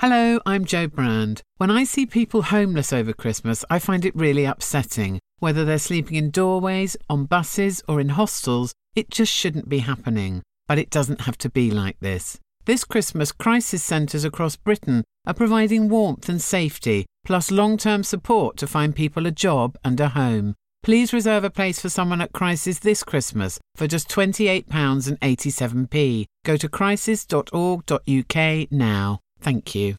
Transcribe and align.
Hello, 0.00 0.40
I'm 0.44 0.66
Joe 0.66 0.88
Brand. 0.88 1.40
When 1.56 1.70
I 1.70 1.84
see 1.84 2.04
people 2.04 2.42
homeless 2.42 2.92
over 2.92 3.14
Christmas, 3.14 3.64
I 3.70 3.78
find 3.78 4.04
it 4.04 4.14
really 4.14 4.44
upsetting. 4.44 5.20
Whether 5.38 5.64
they're 5.64 5.78
sleeping 5.78 6.16
in 6.16 6.30
doorways, 6.30 6.98
on 7.08 7.24
buses, 7.24 7.82
or 7.88 7.98
in 7.98 8.10
hostels, 8.10 8.74
it 8.94 9.08
just 9.08 9.32
shouldn't 9.32 9.70
be 9.70 9.78
happening. 9.78 10.42
But 10.68 10.78
it 10.78 10.90
doesn't 10.90 11.22
have 11.22 11.38
to 11.38 11.48
be 11.48 11.70
like 11.70 11.98
this. 12.00 12.38
This 12.66 12.84
Christmas, 12.84 13.32
crisis 13.32 13.82
centres 13.82 14.22
across 14.22 14.54
Britain 14.54 15.02
are 15.26 15.32
providing 15.32 15.88
warmth 15.88 16.28
and 16.28 16.42
safety, 16.42 17.06
plus 17.24 17.50
long 17.50 17.78
term 17.78 18.04
support 18.04 18.58
to 18.58 18.66
find 18.66 18.94
people 18.94 19.24
a 19.24 19.30
job 19.30 19.78
and 19.82 19.98
a 19.98 20.10
home. 20.10 20.56
Please 20.82 21.14
reserve 21.14 21.42
a 21.42 21.48
place 21.48 21.80
for 21.80 21.88
someone 21.88 22.20
at 22.20 22.32
Crisis 22.32 22.80
this 22.80 23.02
Christmas 23.02 23.58
for 23.74 23.86
just 23.86 24.10
£28.87p. 24.10 26.26
Go 26.44 26.58
to 26.58 26.68
crisis.org.uk 26.68 28.70
now. 28.70 29.20
Thank 29.44 29.76
you. 29.76 29.94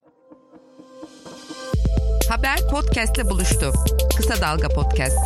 Haber 2.29 2.57
podcastle 2.71 3.29
buluştu. 3.29 3.73
Kısa 4.17 4.41
Dalga 4.41 4.69
Podcast. 4.69 5.17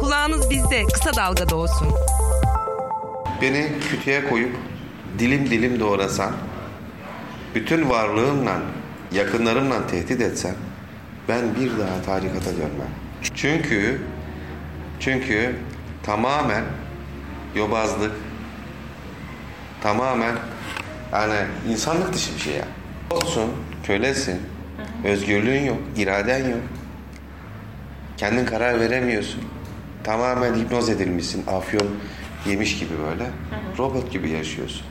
Kulağınız 0.00 0.50
bizde, 0.50 0.84
Kısa 0.84 1.16
Dalga'da 1.16 1.56
olsun. 1.56 1.88
Beni 3.42 3.72
kütüğe 3.90 4.28
koyup 4.28 4.56
dilim 5.18 5.50
dilim 5.50 5.80
doğrasan, 5.80 6.32
bütün 7.54 7.90
varlığımla, 7.90 8.62
yakınlarımla 9.12 9.86
tehdit 9.86 10.20
etsen, 10.20 10.54
ben 11.28 11.54
bir 11.56 11.78
daha 11.78 12.02
tarikata 12.02 12.50
dönmem. 12.50 12.90
Çünkü, 13.34 14.00
çünkü 15.00 15.56
tamamen 16.02 16.64
yobazlık, 17.54 18.12
tamamen 19.82 20.36
yani 21.12 21.34
insanlık 21.68 22.12
dışı 22.14 22.34
bir 22.34 22.40
şey 22.40 22.54
ya. 22.54 22.64
Olsun, 23.10 23.50
kölesin, 23.84 24.40
özgürlüğün 25.04 25.64
yok, 25.64 25.78
iraden 25.96 26.48
yok. 26.48 26.60
Kendin 28.16 28.44
karar 28.44 28.80
veremiyorsun. 28.80 29.40
Tamamen 30.04 30.54
hipnoz 30.54 30.88
edilmişsin, 30.88 31.46
afyon 31.46 31.88
yemiş 32.46 32.78
gibi 32.78 32.94
böyle. 33.08 33.30
Robot 33.78 34.12
gibi 34.12 34.30
yaşıyorsun. 34.30 34.82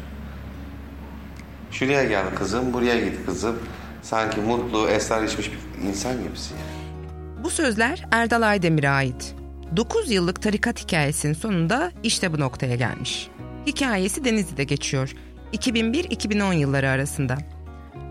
Şuraya 1.71 2.03
gel 2.03 2.25
kızım, 2.35 2.73
buraya 2.73 2.99
git 2.99 3.25
kızım. 3.25 3.59
Sanki 4.01 4.41
mutlu, 4.41 4.89
esrar 4.89 5.23
içmiş 5.23 5.51
bir 5.51 5.87
insan 5.87 6.23
gibisin 6.23 6.55
yani. 6.55 7.43
Bu 7.43 7.49
sözler 7.49 8.05
Erdal 8.11 8.41
Aydemir'e 8.41 8.89
ait. 8.89 9.35
9 9.75 10.11
yıllık 10.11 10.41
tarikat 10.41 10.83
hikayesinin 10.83 11.33
sonunda 11.33 11.91
işte 12.03 12.33
bu 12.33 12.39
noktaya 12.39 12.75
gelmiş. 12.75 13.27
Hikayesi 13.65 14.25
Denizli'de 14.25 14.63
geçiyor. 14.63 15.13
2001-2010 15.53 16.53
yılları 16.53 16.89
arasında. 16.89 17.37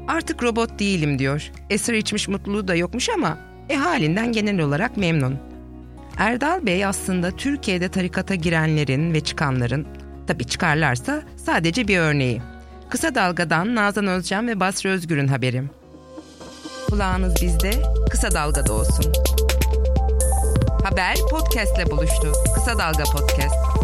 Artık 0.08 0.42
robot 0.42 0.78
değilim 0.78 1.18
diyor. 1.18 1.50
Esrar 1.70 1.94
içmiş 1.94 2.28
mutluluğu 2.28 2.68
da 2.68 2.74
yokmuş 2.74 3.08
ama 3.08 3.38
e 3.68 3.76
halinden 3.76 4.32
genel 4.32 4.60
olarak 4.60 4.96
memnun. 4.96 5.38
Erdal 6.18 6.66
Bey 6.66 6.86
aslında 6.86 7.30
Türkiye'de 7.30 7.88
tarikata 7.88 8.34
girenlerin 8.34 9.14
ve 9.14 9.20
çıkanların, 9.20 9.86
tabi 10.26 10.44
çıkarlarsa 10.44 11.22
sadece 11.36 11.88
bir 11.88 11.98
örneği. 11.98 12.42
Kısa 12.88 13.14
Dalga'dan 13.14 13.74
Nazan 13.74 14.06
Özcan 14.06 14.48
ve 14.48 14.60
Basri 14.60 14.90
Özgür'ün 14.90 15.28
haberi. 15.28 15.62
Kulağınız 16.90 17.42
bizde, 17.42 17.70
Kısa 18.10 18.30
Dalga'da 18.30 18.72
olsun. 18.72 19.12
Haber 20.84 21.16
podcastle 21.30 21.90
buluştu. 21.90 22.32
Kısa 22.54 22.78
Dalga 22.78 23.04
Podcast. 23.04 23.77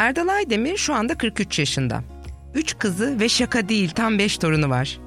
Erdal 0.00 0.28
Aydemir 0.28 0.76
şu 0.76 0.94
anda 0.94 1.14
43 1.14 1.58
yaşında. 1.58 2.02
3 2.54 2.78
kızı 2.78 3.20
ve 3.20 3.28
şaka 3.28 3.68
değil 3.68 3.90
tam 3.90 4.18
5 4.18 4.38
torunu 4.38 4.70
var. 4.70 4.98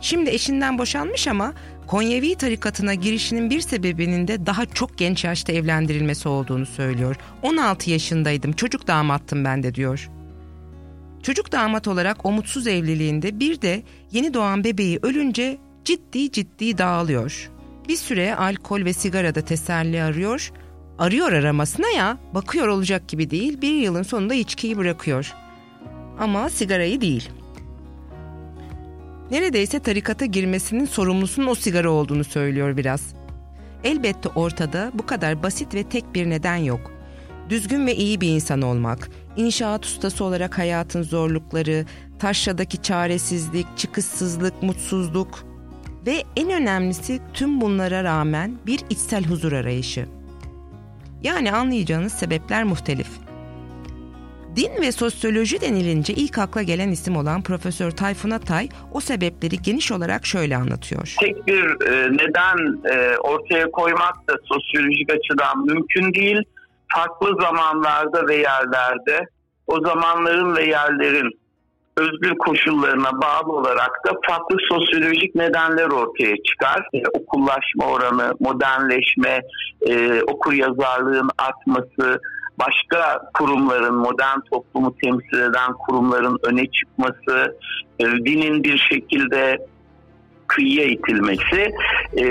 Şimdi 0.00 0.30
eşinden 0.30 0.78
boşanmış 0.78 1.28
ama 1.28 1.54
Konyevi 1.86 2.34
tarikatına 2.34 2.94
girişinin 2.94 3.50
bir 3.50 3.60
sebebinin 3.60 4.28
de 4.28 4.46
daha 4.46 4.66
çok 4.66 4.98
genç 4.98 5.24
yaşta 5.24 5.52
evlendirilmesi 5.52 6.28
olduğunu 6.28 6.66
söylüyor. 6.66 7.16
16 7.42 7.90
yaşındaydım, 7.90 8.52
çocuk 8.52 8.86
damattım 8.86 9.44
ben 9.44 9.62
de 9.62 9.74
diyor. 9.74 10.10
Çocuk 11.22 11.52
damat 11.52 11.88
olarak 11.88 12.26
o 12.26 12.32
evliliğinde 12.66 13.40
bir 13.40 13.62
de 13.62 13.82
yeni 14.12 14.34
doğan 14.34 14.64
bebeği 14.64 14.98
ölünce 15.02 15.58
ciddi 15.84 16.32
ciddi 16.32 16.78
dağılıyor. 16.78 17.50
Bir 17.88 17.96
süre 17.96 18.36
alkol 18.36 18.84
ve 18.84 18.92
sigarada 18.92 19.40
teselli 19.40 20.02
arıyor. 20.02 20.52
Arıyor 20.98 21.32
aramasına 21.32 21.88
ya, 21.88 22.18
bakıyor 22.34 22.68
olacak 22.68 23.08
gibi 23.08 23.30
değil, 23.30 23.60
bir 23.60 23.74
yılın 23.74 24.02
sonunda 24.02 24.34
içkiyi 24.34 24.76
bırakıyor. 24.76 25.34
Ama 26.18 26.48
sigarayı 26.48 27.00
değil. 27.00 27.30
Neredeyse 29.30 29.80
tarikata 29.80 30.24
girmesinin 30.24 30.84
sorumlusunun 30.84 31.46
o 31.46 31.54
sigara 31.54 31.90
olduğunu 31.90 32.24
söylüyor 32.24 32.76
biraz. 32.76 33.14
Elbette 33.84 34.28
ortada 34.28 34.92
bu 34.94 35.06
kadar 35.06 35.42
basit 35.42 35.74
ve 35.74 35.82
tek 35.82 36.14
bir 36.14 36.30
neden 36.30 36.56
yok. 36.56 36.92
Düzgün 37.48 37.86
ve 37.86 37.96
iyi 37.96 38.20
bir 38.20 38.28
insan 38.28 38.62
olmak, 38.62 39.10
inşaat 39.36 39.84
ustası 39.84 40.24
olarak 40.24 40.58
hayatın 40.58 41.02
zorlukları, 41.02 41.84
taşradaki 42.18 42.82
çaresizlik, 42.82 43.66
çıkışsızlık, 43.76 44.62
mutsuzluk 44.62 45.44
ve 46.06 46.22
en 46.36 46.50
önemlisi 46.50 47.20
tüm 47.34 47.60
bunlara 47.60 48.04
rağmen 48.04 48.58
bir 48.66 48.80
içsel 48.90 49.24
huzur 49.24 49.52
arayışı. 49.52 50.06
Yani 51.26 51.52
anlayacağınız 51.52 52.12
sebepler 52.12 52.64
muhtelif. 52.64 53.08
Din 54.56 54.70
ve 54.80 54.92
sosyoloji 54.92 55.60
denilince 55.60 56.12
ilk 56.12 56.38
akla 56.38 56.62
gelen 56.62 56.88
isim 56.88 57.16
olan 57.16 57.42
Profesör 57.42 57.90
Tayfun 57.90 58.30
Atay 58.30 58.68
o 58.92 59.00
sebepleri 59.00 59.62
geniş 59.62 59.92
olarak 59.92 60.26
şöyle 60.26 60.56
anlatıyor. 60.56 61.14
Tek 61.20 61.46
bir 61.46 61.64
e, 61.64 62.12
neden 62.12 62.82
e, 62.94 63.16
ortaya 63.16 63.70
koymak 63.70 64.28
da 64.28 64.34
sosyolojik 64.44 65.10
açıdan 65.10 65.66
mümkün 65.66 66.14
değil. 66.14 66.42
Farklı 66.94 67.42
zamanlarda 67.42 68.28
ve 68.28 68.36
yerlerde 68.36 69.28
o 69.66 69.80
zamanların 69.80 70.56
ve 70.56 70.64
yerlerin 70.64 71.40
özgür 71.96 72.38
koşullarına 72.38 73.20
bağlı 73.22 73.52
olarak 73.52 74.06
da 74.06 74.10
farklı 74.28 74.56
sosyolojik 74.68 75.34
nedenler 75.34 75.86
ortaya 75.86 76.36
çıkar. 76.42 76.88
E, 76.92 77.02
okullaşma 77.18 77.86
oranı, 77.86 78.34
modernleşme, 78.40 79.40
e, 79.88 80.22
okur 80.22 80.52
yazarlığın 80.52 81.30
artması, 81.38 82.20
başka 82.60 83.22
kurumların, 83.34 83.94
modern 83.94 84.40
toplumu 84.50 84.94
temsil 85.02 85.50
eden 85.50 85.72
kurumların 85.72 86.38
öne 86.42 86.66
çıkması, 86.66 87.56
e, 87.98 88.04
dinin 88.04 88.64
bir 88.64 88.78
şekilde 88.78 89.58
kıyıya 90.46 90.84
itilmesi, 90.84 91.74
e, 92.16 92.24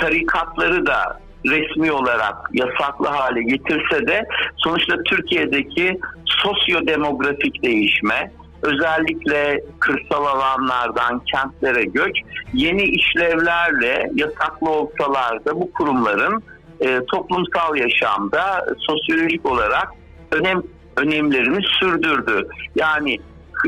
tarikatları 0.00 0.86
da 0.86 1.20
resmi 1.46 1.92
olarak 1.92 2.36
yasaklı 2.52 3.06
hale 3.06 3.42
getirse 3.42 4.06
de 4.06 4.26
sonuçta 4.56 4.96
Türkiye'deki 5.02 6.00
sosyodemografik 6.24 7.62
değişme, 7.62 8.32
özellikle 8.62 9.60
kırsal 9.78 10.24
alanlardan 10.24 11.22
kentlere 11.32 11.84
göç 11.84 12.16
yeni 12.54 12.82
işlevlerle 12.82 14.10
yasaklı 14.14 14.70
olsalar 14.70 15.44
da 15.44 15.60
bu 15.60 15.72
kurumların 15.72 16.42
e, 16.80 17.00
toplumsal 17.06 17.76
yaşamda 17.76 18.66
sosyolojik 18.78 19.46
olarak 19.46 19.88
önem 20.30 20.62
önemlerini 20.96 21.62
sürdürdü. 21.80 22.48
Yani 22.74 23.18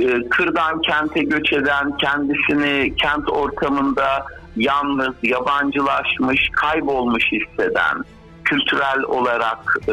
e, 0.01 0.29
kırdan 0.29 0.81
kente 0.81 1.23
göç 1.23 1.53
eden, 1.53 1.97
kendisini 1.97 2.97
kent 2.97 3.31
ortamında 3.31 4.27
yalnız, 4.57 5.15
yabancılaşmış, 5.23 6.49
kaybolmuş 6.53 7.25
hisseden, 7.33 8.05
kültürel 8.55 9.03
olarak, 9.03 9.79
e, 9.89 9.93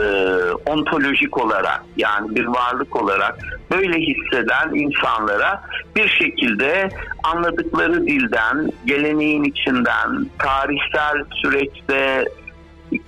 ontolojik 0.65 1.37
olarak 1.37 1.83
yani 1.97 2.35
bir 2.35 2.45
varlık 2.45 2.95
olarak 2.95 3.37
böyle 3.71 3.99
hisseden 3.99 4.73
insanlara 4.73 5.61
bir 5.95 6.07
şekilde 6.07 6.89
anladıkları 7.23 8.07
dilden, 8.07 8.71
geleneğin 8.85 9.43
içinden, 9.43 10.25
tarihsel 10.39 11.23
süreçte 11.31 12.25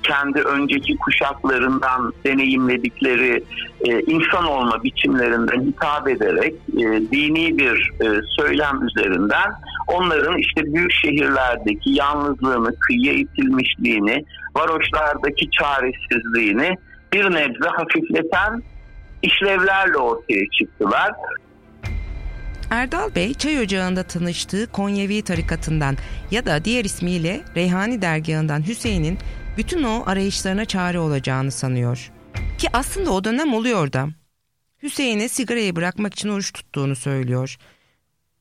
kendi 0.03 0.41
önceki 0.41 0.97
kuşaklarından 0.97 2.13
deneyimledikleri 2.25 3.43
e, 3.81 3.99
insan 3.99 4.45
olma 4.45 4.83
biçimlerinden 4.83 5.61
hitap 5.61 6.07
ederek 6.07 6.53
e, 6.77 6.81
dini 7.11 7.57
bir 7.57 7.91
e, 8.01 8.21
söylem 8.37 8.87
üzerinden 8.87 9.51
onların 9.87 10.37
işte 10.37 10.73
büyük 10.73 10.91
şehirlerdeki 10.91 11.89
yalnızlığını, 11.89 12.75
kıyıya 12.79 13.13
itilmişliğini, 13.13 14.25
varoşlardaki 14.55 15.49
çaresizliğini 15.51 16.77
bir 17.13 17.25
nebze 17.25 17.69
hafifleten 17.69 18.63
işlevlerle 19.21 19.97
ortaya 19.97 20.43
çıktılar. 20.59 21.11
Erdal 22.69 23.15
Bey 23.15 23.33
çay 23.33 23.59
ocağında 23.59 24.03
tanıştığı 24.03 24.71
Konyevi 24.71 25.21
tarikatından 25.21 25.97
ya 26.31 26.45
da 26.45 26.65
diğer 26.65 26.85
ismiyle 26.85 27.41
Reyhani 27.55 28.01
dergahından 28.01 28.67
Hüseyin'in 28.67 29.17
bütün 29.57 29.83
o 29.83 30.03
arayışlarına 30.05 30.65
çare 30.65 30.99
olacağını 30.99 31.51
sanıyor. 31.51 32.11
Ki 32.57 32.67
aslında 32.73 33.11
o 33.11 33.23
dönem 33.23 33.53
oluyor 33.53 33.93
da. 33.93 34.07
Hüseyin'e 34.83 35.29
sigarayı 35.29 35.75
bırakmak 35.75 36.13
için 36.13 36.29
oruç 36.29 36.53
tuttuğunu 36.53 36.95
söylüyor. 36.95 37.57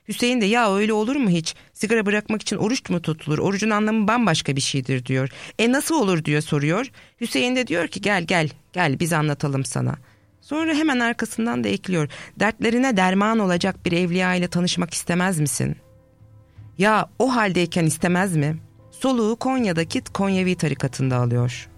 Hüseyin 0.08 0.40
de 0.40 0.46
ya 0.46 0.74
öyle 0.74 0.92
olur 0.92 1.16
mu 1.16 1.30
hiç? 1.30 1.54
Sigara 1.72 2.06
bırakmak 2.06 2.42
için 2.42 2.56
oruç 2.56 2.90
mu 2.90 3.02
tutulur? 3.02 3.38
Orucun 3.38 3.70
anlamı 3.70 4.08
bambaşka 4.08 4.56
bir 4.56 4.60
şeydir 4.60 5.06
diyor. 5.06 5.28
E 5.58 5.72
nasıl 5.72 5.94
olur 5.94 6.24
diye 6.24 6.40
soruyor. 6.40 6.90
Hüseyin 7.20 7.56
de 7.56 7.66
diyor 7.66 7.88
ki 7.88 8.00
gel 8.00 8.24
gel 8.24 8.48
gel 8.72 9.00
biz 9.00 9.12
anlatalım 9.12 9.64
sana. 9.64 9.94
Sonra 10.40 10.74
hemen 10.74 11.00
arkasından 11.00 11.64
da 11.64 11.68
ekliyor. 11.68 12.08
Dertlerine 12.40 12.96
derman 12.96 13.38
olacak 13.38 13.86
bir 13.86 13.92
evliya 13.92 14.34
ile 14.34 14.48
tanışmak 14.48 14.94
istemez 14.94 15.40
misin? 15.40 15.76
Ya 16.78 17.08
o 17.18 17.36
haldeyken 17.36 17.84
istemez 17.84 18.36
mi? 18.36 18.56
Soluğu 18.90 19.36
Konya'daki 19.36 20.00
Konyevi 20.04 20.54
tarikatında 20.54 21.16
alıyor. 21.16 21.68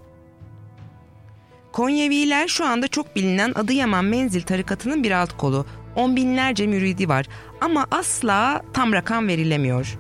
Konyeviler 1.73 2.49
şu 2.49 2.65
anda 2.65 2.89
çok 2.89 3.17
bilinen 3.17 3.53
Adıyaman 3.55 4.05
Menzil 4.05 4.43
tarikatının 4.43 5.03
bir 5.03 5.11
alt 5.11 5.37
kolu. 5.37 5.67
On 5.97 6.17
binlerce 6.17 6.67
müridi 6.67 7.09
var 7.09 7.27
ama 7.61 7.87
asla 7.91 8.63
tam 8.73 8.93
rakam 8.93 9.29
verilemiyor. 9.29 9.99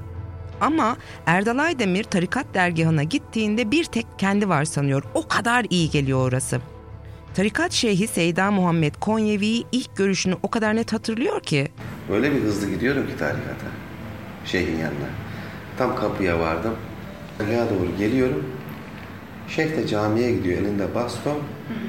Ama 0.61 0.97
Erdal 1.27 1.59
Aydemir 1.59 2.05
tarikat 2.05 2.47
dergahına 2.55 3.03
gittiğinde 3.03 3.71
bir 3.71 3.85
tek 3.85 4.07
kendi 4.19 4.49
var 4.49 4.65
sanıyor. 4.65 5.03
O 5.15 5.29
kadar 5.29 5.67
iyi 5.71 5.91
geliyor 5.91 6.29
orası. 6.29 6.61
Tarikat 7.35 7.73
Şeyhi 7.73 8.07
Seyda 8.07 8.51
Muhammed 8.51 8.95
Konyevi'yi 9.01 9.65
ilk 9.73 9.97
görüşünü 9.97 10.37
o 10.43 10.51
kadar 10.51 10.77
net 10.77 10.93
hatırlıyor 10.93 11.41
ki. 11.41 11.69
Öyle 12.13 12.35
bir 12.35 12.43
hızlı 12.43 12.71
gidiyorum 12.71 13.07
ki 13.07 13.17
tarikata. 13.17 13.67
Şeyhin 14.45 14.79
yanına. 14.79 15.09
Tam 15.79 15.97
kapıya 15.97 16.39
vardım. 16.39 16.75
Oraya 17.45 17.71
doğru 17.71 17.97
geliyorum. 17.99 18.45
Şeyh 19.49 19.71
de 19.77 19.87
camiye 19.87 20.33
gidiyor 20.33 20.63
elinde 20.63 20.95
baston. 20.95 21.39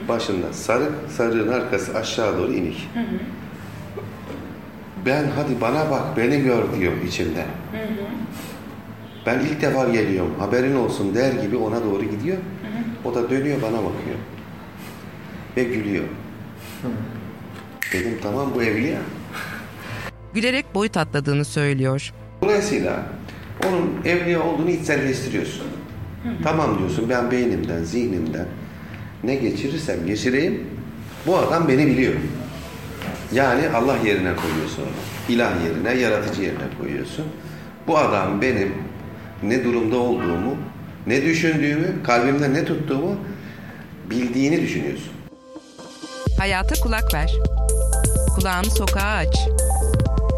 Başında 0.07 0.54
sarık, 0.54 0.94
sarığın 1.18 1.52
arkası 1.52 1.98
aşağı 1.98 2.38
doğru 2.38 2.54
inik. 2.54 2.90
Ben 5.06 5.25
hadi 5.36 5.62
bana 5.62 5.92
bak 5.92 6.18
beni 6.18 6.42
gör 6.42 6.63
diyor 6.80 6.94
içimde. 7.07 7.46
Ben 9.25 9.40
ilk 9.40 9.62
defa 9.62 9.90
geliyorum 9.90 10.36
haberin 10.40 10.75
olsun 10.75 11.16
der 11.16 11.31
gibi 11.31 11.56
ona 11.56 11.84
doğru 11.84 12.04
gidiyor. 12.04 12.38
O 13.06 13.16
da 13.16 13.30
dönüyor 13.30 13.62
bana 13.62 13.78
bakıyor. 13.78 14.18
Ve 15.57 15.63
gülüyor. 15.63 16.04
Dedim 17.94 18.18
tamam 18.24 18.52
bu 18.56 18.63
evliya. 18.63 18.98
Gülerek 20.34 20.75
boyut 20.75 20.98
atladığını 20.98 21.46
söylüyor. 21.46 22.13
Dolayısıyla 22.42 23.04
onun 23.68 24.06
evliya 24.06 24.44
olduğunu 24.44 24.69
içselleştiriyorsun. 24.69 25.68
Tamam 26.44 26.80
diyorsun 26.80 27.10
ben 27.10 27.31
beynimden, 27.31 27.84
zihnimden 27.84 28.46
ne 29.24 29.36
geçirirsem 29.36 30.06
geçireyim 30.06 30.63
bu 31.28 31.38
adam 31.38 31.68
beni 31.68 31.88
biliyor. 31.88 32.13
Yani 33.36 33.70
Allah 33.70 33.98
yerine 33.98 34.36
koyuyorsun. 34.36 34.86
İlah 35.30 35.64
yerine, 35.66 36.02
yaratıcı 36.02 36.42
yerine 36.42 36.78
koyuyorsun. 36.80 37.26
Bu 37.88 37.98
adam 37.98 38.42
benim 38.42 38.74
ne 39.44 39.64
durumda 39.64 39.98
olduğumu, 39.98 40.58
ne 41.08 41.22
düşündüğümü, 41.22 42.04
kalbimde 42.04 42.54
ne 42.54 42.66
tuttuğumu 42.66 43.16
bildiğini 44.10 44.62
düşünüyorsun. 44.62 45.12
Hayata 46.38 46.76
kulak 46.84 47.14
ver. 47.14 47.32
Kulağını 48.36 48.72
sokağa 48.72 49.16
aç. 49.16 49.36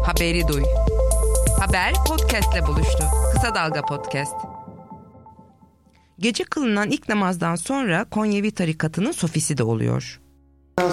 Haberi 0.04 0.48
duy. 0.48 0.62
Haber 1.60 1.94
podcastle 2.08 2.66
buluştu. 2.66 3.04
Kısa 3.32 3.54
Dalga 3.54 3.82
Podcast. 3.82 4.34
Gece 6.18 6.44
kılınan 6.44 6.90
ilk 6.90 7.08
namazdan 7.08 7.54
sonra 7.54 8.04
Konyevi 8.10 8.50
tarikatının 8.50 9.12
sofisi 9.12 9.58
de 9.58 9.62
oluyor. 9.62 10.20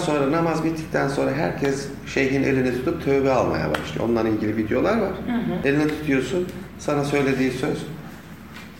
Sonra 0.05 0.31
namaz 0.31 0.63
bittikten 0.63 1.07
sonra 1.07 1.31
herkes 1.31 1.87
şeyhin 2.13 2.43
elini 2.43 2.71
tutup 2.73 3.05
tövbe 3.05 3.31
almaya 3.31 3.69
başlıyor. 3.69 4.05
Onunla 4.05 4.29
ilgili 4.29 4.57
videolar 4.57 4.97
var. 4.97 5.11
Elini 5.65 5.87
tutuyorsun. 5.87 6.47
Sana 6.79 7.03
söylediği 7.03 7.51
söz. 7.51 7.85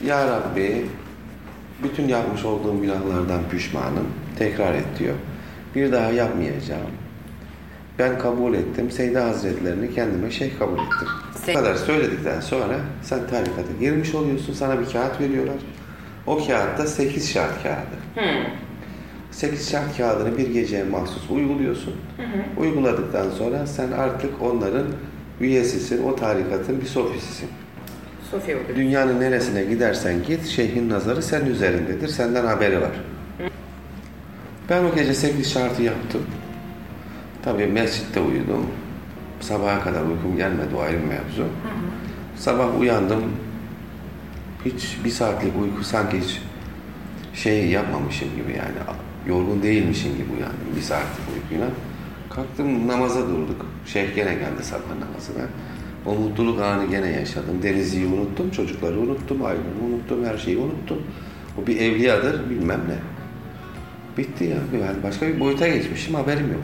Ya 0.06 0.28
Rabbi 0.28 0.86
bütün 1.84 2.08
yapmış 2.08 2.46
olduğum 2.46 2.82
günahlardan 2.82 3.40
pişmanım. 3.52 4.08
Tekrar 4.40 4.74
et 4.74 4.86
diyor. 5.00 5.16
Bir 5.76 5.92
daha 5.92 6.12
yapmayacağım. 6.12 6.82
Ben 8.00 8.20
kabul 8.20 8.54
ettim. 8.54 8.92
Seyda 8.92 9.26
Hazretlerini 9.26 9.94
kendime 9.96 10.32
şeyh 10.32 10.60
kabul 10.60 10.74
ettim. 10.78 11.08
Bu 11.48 11.54
kadar 11.54 11.76
söyledikten 11.76 12.40
sonra 12.40 12.76
sen 13.02 13.20
tarikata 13.30 13.74
girmiş 13.80 14.16
oluyorsun. 14.16 14.54
Sana 14.54 14.80
bir 14.80 14.86
kağıt 14.86 15.22
veriyorlar. 15.22 15.56
O 16.28 16.48
kağıtta 16.48 16.88
8 16.88 17.32
şart 17.34 17.64
kağıdı. 17.64 18.26
8 19.36 19.70
şart 19.72 19.98
kağıdını 19.98 20.38
bir 20.38 20.48
geceye 20.48 20.84
mahsus 20.84 21.30
uyguluyorsun. 21.30 21.94
Uyguladıktan 22.58 23.30
sonra 23.30 23.68
sen 23.68 23.92
artık 23.92 24.42
onların 24.42 24.86
üyesisin, 25.42 26.04
o 26.04 26.16
tarikatın 26.16 26.82
bir 26.82 26.86
sofisisin. 26.86 27.50
Sofya 28.32 28.58
oluyor. 28.58 28.76
Dünyanın 28.76 29.20
neresine 29.20 29.64
gidersen 29.64 30.24
git, 30.24 30.46
şeyhin 30.46 30.90
nazarı 30.90 31.24
senin 31.24 31.46
üzerindedir, 31.46 32.08
senden 32.08 32.46
haberi 32.46 32.82
var. 32.82 32.92
Ben 34.70 34.84
o 34.84 34.96
gece 34.96 35.14
8 35.14 35.52
şartı 35.52 35.84
yaptım. 35.84 36.22
Tabii 37.44 37.68
mescitte 37.68 38.20
uyudum. 38.20 38.68
Sabaha 39.40 39.82
kadar 39.82 40.02
uykum 40.02 40.38
gelmedi, 40.38 40.76
o 40.78 40.82
ayrı 40.82 40.98
mevzu. 41.00 41.46
Sabah 42.38 42.80
uyandım. 42.80 43.24
Hiç 44.66 44.98
bir 45.06 45.10
saatlik 45.10 45.54
uyku 45.62 45.84
sanki 45.84 46.20
hiç 46.20 46.42
şey 47.34 47.68
yapmamışım 47.68 48.30
gibi 48.36 48.52
yani 48.52 49.05
yorgun 49.28 49.64
değilmişim 49.64 50.12
gibi 50.12 50.32
uyandım 50.38 50.76
bir 50.76 50.82
saatlik 50.82 51.26
uykuyla. 51.36 51.68
Kalktım 52.30 52.88
namaza 52.88 53.28
durduk. 53.28 53.66
Şeyh 53.86 54.16
gene 54.16 54.34
geldi 54.34 54.64
sabah 54.64 55.00
namazına. 55.00 55.50
O 56.06 56.16
mutluluk 56.16 56.62
anı 56.62 56.86
gene 56.86 57.10
yaşadım. 57.10 57.64
Denizli'yi 57.64 58.06
unuttum, 58.06 58.52
çocukları 58.52 59.00
unuttum, 59.00 59.46
ailemi 59.46 59.94
unuttum, 59.94 60.26
her 60.26 60.38
şeyi 60.38 60.58
unuttum. 60.58 61.02
O 61.64 61.68
bir 61.68 61.82
evliyadır 61.82 62.50
bilmem 62.50 62.82
ne. 62.88 62.96
Bitti 64.18 64.44
ya. 64.44 64.58
Yani 64.88 65.04
başka 65.04 65.28
bir 65.28 65.40
boyuta 65.40 65.68
geçmişim 65.68 66.16
haberim 66.16 66.52
yok. 66.52 66.62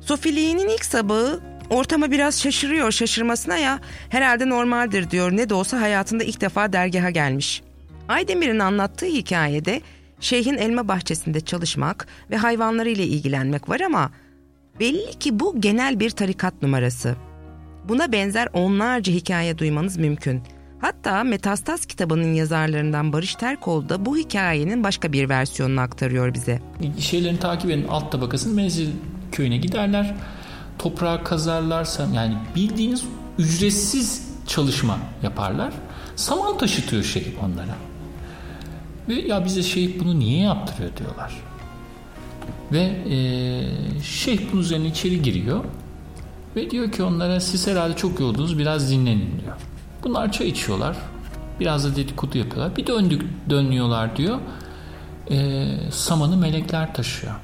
Sofiliğinin 0.00 0.68
ilk 0.68 0.84
sabahı 0.84 1.40
ortama 1.70 2.10
biraz 2.10 2.42
şaşırıyor 2.42 2.90
şaşırmasına 2.92 3.58
ya 3.58 3.80
herhalde 4.08 4.48
normaldir 4.48 5.10
diyor 5.10 5.32
ne 5.32 5.48
de 5.48 5.54
olsa 5.54 5.80
hayatında 5.80 6.24
ilk 6.24 6.40
defa 6.40 6.72
dergaha 6.72 7.10
gelmiş. 7.10 7.62
Aydemir'in 8.08 8.58
anlattığı 8.58 9.06
hikayede 9.06 9.80
şeyhin 10.20 10.54
elma 10.54 10.88
bahçesinde 10.88 11.40
çalışmak 11.40 12.06
ve 12.30 12.36
hayvanlarıyla 12.36 13.04
ilgilenmek 13.04 13.68
var 13.68 13.80
ama 13.80 14.10
belli 14.80 15.18
ki 15.18 15.40
bu 15.40 15.60
genel 15.60 16.00
bir 16.00 16.10
tarikat 16.10 16.62
numarası. 16.62 17.16
Buna 17.88 18.12
benzer 18.12 18.48
onlarca 18.52 19.12
hikaye 19.12 19.58
duymanız 19.58 19.96
mümkün. 19.96 20.42
Hatta 20.80 21.24
Metastaz 21.24 21.86
kitabının 21.86 22.34
yazarlarından 22.34 23.12
Barış 23.12 23.34
Terkoğlu 23.34 23.88
da 23.88 24.06
bu 24.06 24.16
hikayenin 24.16 24.84
başka 24.84 25.12
bir 25.12 25.28
versiyonunu 25.28 25.80
aktarıyor 25.80 26.34
bize. 26.34 26.60
Şeylerini 26.98 27.38
takip 27.38 27.70
edin 27.70 27.86
alt 27.88 28.12
tabakasının 28.12 28.56
menzil 28.56 28.88
köyüne 29.32 29.56
giderler. 29.56 30.14
Toprağı 30.78 31.24
kazarlarsa 31.24 32.08
yani 32.14 32.34
bildiğiniz 32.56 33.04
ücretsiz 33.38 34.28
çalışma 34.46 34.98
yaparlar. 35.22 35.72
Saman 36.16 36.58
taşıtıyor 36.58 37.02
şey 37.02 37.36
onlara. 37.44 37.87
Ve 39.08 39.14
ya 39.14 39.44
bize 39.44 39.62
şeyh 39.62 40.00
bunu 40.00 40.18
niye 40.18 40.40
yaptırıyor 40.40 40.96
diyorlar. 40.96 41.32
Ve 42.72 42.80
e, 42.80 44.02
şeyh 44.02 44.40
bunun 44.52 44.62
üzerine 44.62 44.86
içeri 44.86 45.22
giriyor. 45.22 45.64
Ve 46.56 46.70
diyor 46.70 46.92
ki 46.92 47.02
onlara 47.02 47.40
siz 47.40 47.66
herhalde 47.66 47.96
çok 47.96 48.20
yoldunuz 48.20 48.58
biraz 48.58 48.90
dinlenin 48.90 49.40
diyor. 49.40 49.56
Bunlar 50.04 50.32
çay 50.32 50.48
içiyorlar. 50.48 50.96
Biraz 51.60 51.84
da 51.84 51.96
dedikodu 51.96 52.38
yapıyorlar. 52.38 52.76
Bir 52.76 52.86
döndük 52.86 53.22
dönüyorlar 53.50 54.16
diyor. 54.16 54.38
E, 55.30 55.66
samanı 55.90 56.36
melekler 56.36 56.94
taşıyor. 56.94 57.34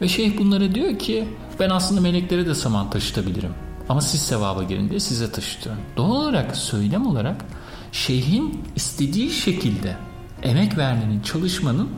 Ve 0.00 0.08
şeyh 0.08 0.38
bunlara 0.38 0.74
diyor 0.74 0.98
ki 0.98 1.28
ben 1.60 1.70
aslında 1.70 2.00
meleklere 2.00 2.46
de 2.46 2.54
saman 2.54 2.90
taşıtabilirim. 2.90 3.54
Ama 3.88 4.00
siz 4.00 4.22
sevaba 4.22 4.62
girin 4.62 4.88
diye 4.88 5.00
size 5.00 5.32
taşıtıyorum. 5.32 5.82
Doğal 5.96 6.10
olarak 6.10 6.56
söylem 6.56 7.06
olarak 7.06 7.44
şeyhin 7.94 8.64
istediği 8.76 9.30
şekilde 9.30 9.96
emek 10.42 10.78
vermenin, 10.78 11.20
çalışmanın 11.20 11.90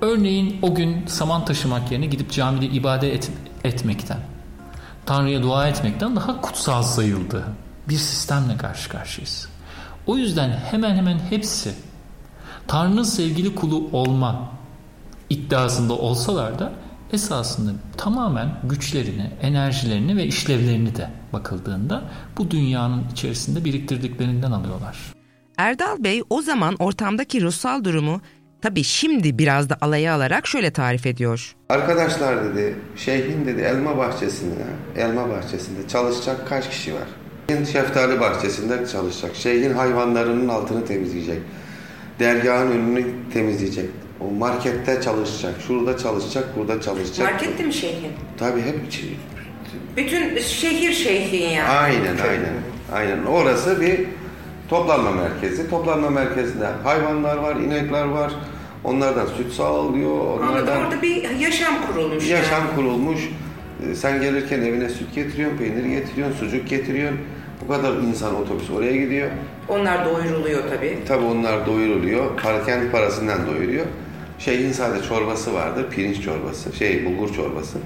örneğin 0.00 0.58
o 0.62 0.74
gün 0.74 1.06
saman 1.06 1.44
taşımak 1.44 1.92
yerine 1.92 2.06
gidip 2.06 2.32
camide 2.32 2.66
ibadet 2.66 3.14
et, 3.14 3.30
etmekten, 3.64 4.18
Tanrı'ya 5.06 5.42
dua 5.42 5.68
etmekten 5.68 6.16
daha 6.16 6.40
kutsal 6.40 6.82
sayıldığı 6.82 7.44
bir 7.88 7.96
sistemle 7.96 8.56
karşı 8.56 8.88
karşıyayız. 8.88 9.48
O 10.06 10.16
yüzden 10.16 10.50
hemen 10.50 10.96
hemen 10.96 11.18
hepsi 11.30 11.74
Tanrı'nın 12.66 13.02
sevgili 13.02 13.54
kulu 13.54 13.88
olma 13.92 14.48
iddiasında 15.30 15.92
olsalar 15.92 16.58
da 16.58 16.72
esasında 17.12 17.72
tamamen 17.96 18.48
güçlerini, 18.64 19.30
enerjilerini 19.42 20.16
ve 20.16 20.26
işlevlerini 20.26 20.96
de 20.96 21.10
bakıldığında 21.32 22.02
bu 22.38 22.50
dünyanın 22.50 23.04
içerisinde 23.12 23.64
biriktirdiklerinden 23.64 24.50
alıyorlar. 24.50 24.98
Erdal 25.56 26.04
Bey 26.04 26.22
o 26.30 26.42
zaman 26.42 26.76
ortamdaki 26.78 27.42
ruhsal 27.42 27.84
durumu 27.84 28.20
Tabi 28.62 28.84
şimdi 28.84 29.38
biraz 29.38 29.70
da 29.70 29.76
alaya 29.80 30.14
alarak 30.14 30.46
şöyle 30.46 30.70
tarif 30.70 31.06
ediyor. 31.06 31.56
Arkadaşlar 31.68 32.44
dedi, 32.44 32.76
şeyhin 32.96 33.46
dedi 33.46 33.60
elma 33.60 33.98
bahçesinde, 33.98 34.64
elma 34.96 35.30
bahçesinde 35.30 35.88
çalışacak 35.88 36.48
kaç 36.48 36.70
kişi 36.70 36.94
var? 36.94 37.08
Şeyhin 37.48 37.64
şeftali 37.64 38.20
bahçesinde 38.20 38.86
çalışacak. 38.92 39.36
Şeyhin 39.36 39.74
hayvanlarının 39.74 40.48
altını 40.48 40.86
temizleyecek. 40.86 41.42
Dergahın 42.20 42.70
önünü 42.70 43.06
temizleyecek. 43.32 43.90
O 44.20 44.30
markette 44.30 45.00
çalışacak. 45.02 45.54
Şurada 45.66 45.98
çalışacak, 45.98 46.44
burada 46.56 46.80
çalışacak. 46.80 47.32
Markette 47.32 47.62
mi 47.64 47.72
şeyhin? 47.72 48.12
Tabii 48.38 48.60
hep 48.62 48.80
Bütün 49.96 50.38
şehir 50.38 50.92
şeyhin 50.92 51.48
yani. 51.50 51.68
Aynen, 51.68 52.16
aynen. 52.28 52.54
Aynen. 52.94 53.24
Orası 53.24 53.80
bir 53.80 54.00
toplanma 54.68 55.10
merkezi. 55.10 55.70
Toplanma 55.70 56.10
merkezinde 56.10 56.66
hayvanlar 56.84 57.36
var, 57.36 57.56
inekler 57.56 58.04
var. 58.04 58.32
Onlardan 58.84 59.26
süt 59.26 59.52
sağlıyor. 59.52 60.10
Onlardan 60.20 60.46
Anladım. 60.56 60.82
Orada 60.86 61.02
bir 61.02 61.30
yaşam 61.38 61.74
kurulmuş. 61.86 62.28
yaşam 62.30 62.62
yani. 62.66 62.74
kurulmuş. 62.76 63.20
Ee, 63.90 63.94
Sen 63.94 64.20
gelirken 64.20 64.60
evine 64.60 64.88
süt 64.88 65.14
getiriyorsun, 65.14 65.58
peynir 65.58 65.84
getiriyorsun, 65.84 66.36
sucuk 66.38 66.68
getiriyorsun. 66.68 67.20
Bu 67.64 67.72
kadar 67.72 67.92
insan 67.96 68.34
otobüs 68.36 68.70
oraya 68.70 68.96
gidiyor. 68.96 69.30
Onlar 69.68 70.04
doyuruluyor 70.06 70.62
tabii. 70.70 70.98
Tabi 71.08 71.24
onlar 71.24 71.66
doyuruluyor. 71.66 72.36
Para, 72.42 72.64
kendi 72.64 72.90
parasından 72.90 73.46
doyuruyor. 73.46 73.86
Şeyin 74.38 74.72
sadece 74.72 75.08
çorbası 75.08 75.54
vardır. 75.54 75.90
Pirinç 75.90 76.22
çorbası. 76.22 76.72
Şey 76.72 77.06
bulgur 77.06 77.34
çorbası. 77.34 77.78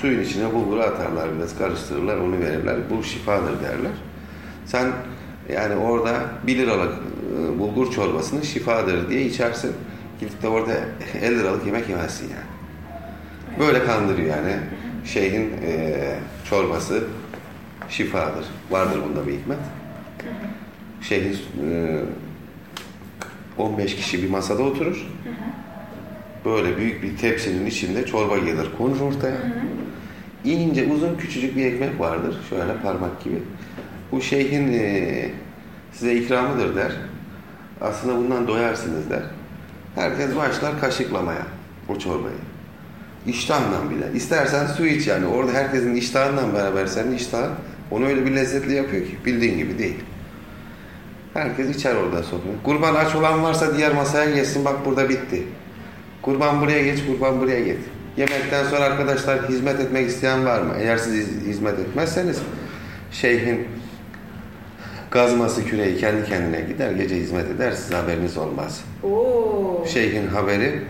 Suyun 0.00 0.22
içine 0.22 0.54
bulguru 0.54 0.80
atarlar 0.80 1.28
biraz 1.36 1.58
karıştırırlar 1.58 2.16
onu 2.16 2.40
verirler. 2.40 2.76
Bu 2.90 3.04
şifadır 3.04 3.60
derler. 3.62 3.92
Sen 4.66 4.92
yani 5.52 5.74
orada 5.74 6.20
1 6.46 6.58
liralık 6.58 6.92
e, 6.92 7.58
bulgur 7.58 7.92
çorbasını 7.92 8.44
şifadır 8.44 9.10
diye 9.10 9.22
içersin. 9.22 9.72
Gidip 10.20 10.42
de 10.42 10.48
orada 10.48 10.72
50 11.22 11.38
liralık 11.38 11.66
yemek 11.66 11.88
yemezsin 11.88 12.24
yani. 12.24 12.56
Böyle 13.58 13.84
kandırıyor 13.84 14.36
yani. 14.36 14.56
Şeyhin 15.04 15.52
e, 15.62 15.94
çorbası 16.48 17.04
şifadır. 17.88 18.44
Vardır 18.70 19.00
bunda 19.08 19.26
bir 19.26 19.32
hikmet. 19.32 19.58
Şeyhin 21.02 21.38
e, 21.70 22.00
15 23.58 23.96
kişi 23.96 24.22
bir 24.22 24.30
masada 24.30 24.62
oturur. 24.62 25.06
Böyle 26.46 26.76
büyük 26.76 27.02
bir 27.02 27.16
tepsinin 27.16 27.66
içinde 27.66 28.06
çorba 28.06 28.38
gelir 28.38 28.68
konur 28.78 29.00
ortaya. 29.00 29.36
İnce 30.44 30.86
uzun 30.92 31.16
küçücük 31.16 31.56
bir 31.56 31.66
ekmek 31.66 32.00
vardır. 32.00 32.36
Şöyle 32.50 32.76
parmak 32.82 33.24
gibi. 33.24 33.42
Bu 34.12 34.22
şeyhin 34.22 34.72
e, 34.72 35.30
size 35.92 36.14
ikramıdır 36.14 36.76
der. 36.76 36.92
Aslında 37.80 38.16
bundan 38.16 38.48
doyarsınız 38.48 39.10
der. 39.10 39.22
Herkes 39.94 40.36
başlar 40.36 40.80
kaşıklamaya 40.80 41.46
o 41.88 41.98
çorbayı. 41.98 42.36
İştahla 43.26 43.90
bile. 43.90 44.06
İstersen 44.14 44.66
su 44.66 44.86
iç 44.86 45.06
yani. 45.06 45.26
Orada 45.26 45.52
herkesin 45.52 45.94
iştahından 45.94 46.54
beraber 46.54 46.86
senin 46.86 47.12
iştahın 47.12 47.52
onu 47.90 48.06
öyle 48.06 48.26
bir 48.26 48.36
lezzetli 48.36 48.74
yapıyor 48.74 49.06
ki 49.06 49.16
bildiğin 49.24 49.58
gibi 49.58 49.78
değil. 49.78 49.96
Herkes 51.34 51.76
içer 51.76 51.94
orada 51.94 52.22
sokuyor. 52.22 52.54
Kurban 52.64 52.94
aç 52.94 53.14
olan 53.14 53.42
varsa 53.42 53.76
diğer 53.76 53.94
masaya 53.94 54.30
geçsin 54.30 54.64
bak 54.64 54.86
burada 54.86 55.08
bitti. 55.08 55.42
Kurban 56.22 56.60
buraya 56.60 56.82
geç, 56.82 56.98
kurban 57.06 57.40
buraya 57.40 57.60
git. 57.60 57.78
Yemekten 58.16 58.64
sonra 58.64 58.80
arkadaşlar 58.84 59.48
hizmet 59.48 59.80
etmek 59.80 60.08
isteyen 60.08 60.46
var 60.46 60.60
mı? 60.60 60.74
Eğer 60.80 60.96
siz 60.96 61.14
hiz- 61.14 61.46
hizmet 61.46 61.78
etmezseniz 61.78 62.38
şeyhin 63.12 63.68
gazması 65.10 65.64
küreği 65.64 65.96
kendi 65.96 66.28
kendine 66.28 66.60
gider, 66.60 66.90
gece 66.92 67.16
hizmet 67.16 67.50
eder, 67.50 67.72
size 67.72 67.96
haberiniz 67.96 68.36
olmaz. 68.36 68.84
Oo. 69.02 69.84
Şeyhin 69.92 70.26
haberi 70.26 70.82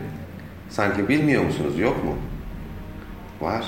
sanki 0.71 1.09
bilmiyor 1.09 1.45
musunuz? 1.45 1.79
Yok 1.79 2.05
mu? 2.05 2.15
Var. 3.41 3.65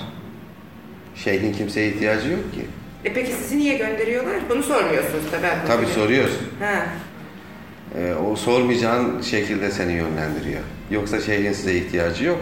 Şeyhin 1.14 1.52
kimseye 1.52 1.88
ihtiyacı 1.88 2.30
yok 2.30 2.52
ki. 2.54 2.60
E 3.04 3.12
peki 3.12 3.32
sizi 3.32 3.58
niye 3.58 3.78
gönderiyorlar? 3.78 4.34
Bunu 4.50 4.62
sormuyorsunuz 4.62 5.24
tabii. 5.30 5.66
Tabii 5.66 5.86
soruyorsun. 5.86 6.46
Ha. 6.60 6.86
Ee, 7.96 8.14
o 8.14 8.36
sormayacağın 8.36 9.20
şekilde 9.22 9.70
seni 9.70 9.92
yönlendiriyor. 9.92 10.60
Yoksa 10.90 11.20
şeyhin 11.20 11.52
size 11.52 11.74
ihtiyacı 11.74 12.24
yok. 12.24 12.38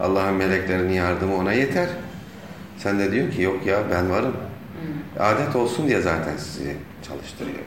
Allah'ın 0.00 0.34
meleklerinin 0.34 0.92
yardımı 0.92 1.36
ona 1.36 1.52
yeter. 1.52 1.86
Sen 2.78 2.98
de 2.98 3.12
diyorsun 3.12 3.32
ki 3.36 3.42
yok 3.42 3.66
ya 3.66 3.78
ben 3.90 4.10
varım. 4.10 4.36
Adet 5.18 5.56
olsun 5.56 5.88
diye 5.88 6.00
zaten 6.00 6.36
sizi 6.36 6.76
çalıştırıyor. 7.08 7.58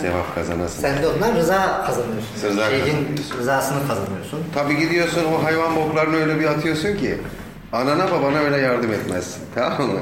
Sevap 0.00 0.34
kazanasın. 0.34 0.80
Sen 0.82 1.02
de 1.02 1.06
ondan 1.08 1.36
rıza 1.36 1.84
kazanıyorsun. 1.86 2.48
Rıza 2.48 2.70
Şeyhin 2.70 2.84
kazanıyorsun. 2.86 3.38
rızasını 3.38 3.88
kazanıyorsun. 3.88 4.44
Tabii 4.54 4.76
gidiyorsun 4.78 5.22
o 5.24 5.44
hayvan 5.44 5.76
boklarını 5.76 6.16
öyle 6.16 6.40
bir 6.40 6.44
atıyorsun 6.44 6.96
ki 6.96 7.14
anana 7.72 8.10
babana 8.10 8.38
öyle 8.38 8.56
yardım 8.56 8.92
etmezsin. 8.92 9.42
Tamam 9.54 9.90
mı? 9.90 10.00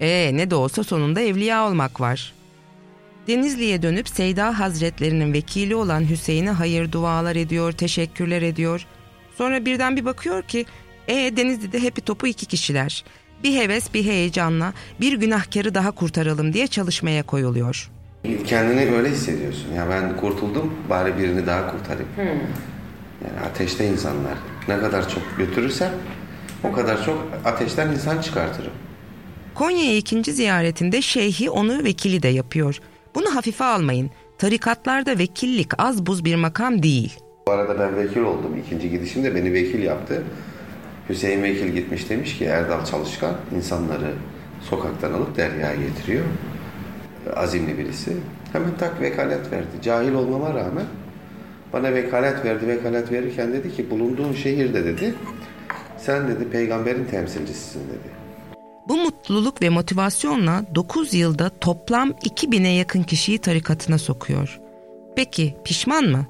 Ee 0.00 0.30
ne 0.34 0.50
de 0.50 0.54
olsa 0.54 0.84
sonunda 0.84 1.20
evliya 1.20 1.66
olmak 1.66 2.00
var. 2.00 2.34
Denizli'ye 3.26 3.82
dönüp 3.82 4.08
Seyda 4.08 4.58
Hazretlerinin 4.58 5.32
vekili 5.32 5.74
olan 5.74 6.10
Hüseyin'e 6.10 6.50
hayır 6.50 6.92
dualar 6.92 7.36
ediyor, 7.36 7.72
teşekkürler 7.72 8.42
ediyor. 8.42 8.86
Sonra 9.38 9.64
birden 9.64 9.96
bir 9.96 10.04
bakıyor 10.04 10.42
ki 10.42 10.66
e 11.08 11.36
Denizli'de 11.36 11.82
hepi 11.82 12.00
topu 12.00 12.26
iki 12.26 12.46
kişiler. 12.46 13.04
Bir 13.44 13.54
heves 13.56 13.94
bir 13.94 14.04
heyecanla 14.04 14.72
bir 15.00 15.12
günahkarı 15.12 15.74
daha 15.74 15.90
kurtaralım 15.90 16.52
diye 16.52 16.66
çalışmaya 16.66 17.22
koyuluyor. 17.22 17.90
Kendini 18.46 18.96
öyle 18.96 19.10
hissediyorsun. 19.10 19.72
Ya 19.76 19.86
ben 19.90 20.16
kurtuldum 20.16 20.74
bari 20.90 21.18
birini 21.18 21.46
daha 21.46 21.70
kurtarayım. 21.70 22.08
Yani 23.24 23.40
ateşte 23.50 23.86
insanlar. 23.88 24.38
Ne 24.68 24.78
kadar 24.78 25.08
çok 25.08 25.22
götürürsem 25.38 25.92
o 26.64 26.72
kadar 26.72 27.04
çok 27.04 27.28
ateşten 27.44 27.88
insan 27.88 28.20
çıkartırım. 28.22 28.72
Konya'ya 29.54 29.96
ikinci 29.96 30.32
ziyaretinde 30.32 31.02
şeyhi 31.02 31.50
onu 31.50 31.84
vekili 31.84 32.22
de 32.22 32.28
yapıyor. 32.28 32.80
Bunu 33.16 33.34
hafife 33.34 33.64
almayın. 33.64 34.10
Tarikatlarda 34.38 35.18
vekillik 35.18 35.70
az 35.78 36.06
buz 36.06 36.24
bir 36.24 36.36
makam 36.36 36.82
değil. 36.82 37.18
Bu 37.46 37.52
arada 37.52 37.78
ben 37.78 37.96
vekil 37.96 38.20
oldum. 38.20 38.56
İkinci 38.66 38.90
gidişimde 38.90 39.34
beni 39.34 39.52
vekil 39.52 39.82
yaptı. 39.82 40.22
Hüseyin 41.08 41.42
Vekil 41.42 41.68
gitmiş 41.68 42.10
demiş 42.10 42.38
ki 42.38 42.44
Erdal 42.44 42.84
Çalışkan 42.84 43.34
insanları 43.56 44.12
sokaktan 44.60 45.12
alıp 45.12 45.36
deryaya 45.36 45.74
getiriyor. 45.74 46.24
Azimli 47.36 47.78
birisi. 47.78 48.16
Hemen 48.52 48.76
tak 48.78 49.00
vekalet 49.00 49.52
verdi. 49.52 49.82
Cahil 49.82 50.14
olmama 50.14 50.48
rağmen 50.48 50.86
bana 51.72 51.94
vekalet 51.94 52.44
verdi. 52.44 52.68
Vekalet 52.68 53.12
verirken 53.12 53.52
dedi 53.52 53.72
ki 53.72 53.90
bulunduğun 53.90 54.32
şehirde 54.32 54.84
dedi 54.84 55.14
sen 55.98 56.28
dedi 56.28 56.50
peygamberin 56.50 57.04
temsilcisisin 57.04 57.80
dedi. 57.80 58.25
Bu 58.88 58.96
mutluluk 58.96 59.62
ve 59.62 59.68
motivasyonla 59.68 60.64
9 60.74 61.14
yılda 61.14 61.50
toplam 61.60 62.10
2000'e 62.10 62.70
yakın 62.70 63.02
kişiyi 63.02 63.38
tarikatına 63.38 63.98
sokuyor. 63.98 64.60
Peki 65.16 65.56
pişman 65.64 66.04
mı? 66.04 66.26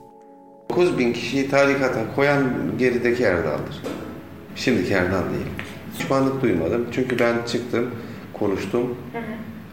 9 0.70 0.98
bin 0.98 1.12
kişiyi 1.12 1.50
tarikata 1.50 2.14
koyan 2.14 2.44
gerideki 2.78 3.22
Erdal'dır. 3.22 3.82
Şimdiki 4.56 4.92
Erdal 4.92 5.22
değil. 5.22 5.46
Pişmanlık 5.98 6.42
duymadım. 6.42 6.86
Çünkü 6.92 7.18
ben 7.18 7.36
çıktım, 7.46 7.90
konuştum. 8.32 8.96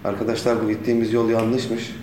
Arkadaşlar 0.03 0.63
bu 0.63 0.69
gittiğimiz 0.69 1.13
yol 1.13 1.29
yanlışmış. 1.29 1.95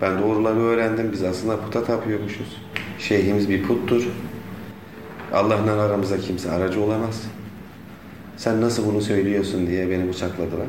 Ben 0.00 0.22
doğruları 0.22 0.60
öğrendim. 0.60 1.12
Biz 1.12 1.22
aslında 1.22 1.60
puta 1.60 1.84
tapıyormuşuz. 1.84 2.56
Şeyhimiz 2.98 3.48
bir 3.48 3.62
puttur. 3.62 4.08
Allah'la 5.32 5.82
aramızda 5.82 6.18
kimse 6.18 6.50
aracı 6.50 6.80
olamaz. 6.80 7.22
Sen 8.40 8.60
nasıl 8.60 8.86
bunu 8.86 9.00
söylüyorsun 9.00 9.66
diye 9.66 9.90
beni 9.90 10.08
bıçakladılar. 10.08 10.66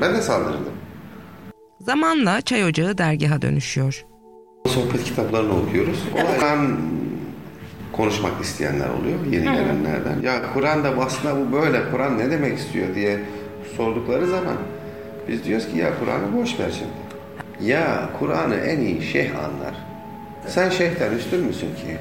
Ben 0.00 0.14
de 0.14 0.22
saldırdım. 0.22 0.72
Zamanla 1.80 2.40
çay 2.40 2.64
ocağı 2.64 2.98
dergaha 2.98 3.42
dönüşüyor. 3.42 4.04
Sohbet 4.66 5.04
kitaplarını 5.04 5.62
okuyoruz. 5.62 5.98
Oradan 6.14 6.76
konuşmak 7.92 8.44
isteyenler 8.44 8.88
oluyor 8.88 9.18
yeni 9.30 9.44
gelenlerden. 9.44 10.20
Ya 10.22 10.52
Kur'an'da 10.54 10.88
aslında 10.88 11.36
bu 11.40 11.52
böyle, 11.52 11.90
Kur'an 11.90 12.18
ne 12.18 12.30
demek 12.30 12.58
istiyor 12.58 12.94
diye 12.94 13.20
sordukları 13.76 14.26
zaman 14.26 14.56
biz 15.28 15.44
diyoruz 15.44 15.68
ki 15.68 15.78
ya 15.78 15.98
Kur'an'ı 15.98 16.36
boş 16.36 16.60
ver 16.60 16.70
şimdi. 16.70 17.70
Ya 17.70 18.10
Kur'an'ı 18.18 18.54
en 18.54 18.80
iyi 18.80 19.02
şeyh 19.02 19.30
anlar. 19.38 19.74
Sen 20.46 20.70
şeyhten 20.70 21.12
üstün 21.12 21.40
müsün 21.40 21.74
ki? 21.74 21.98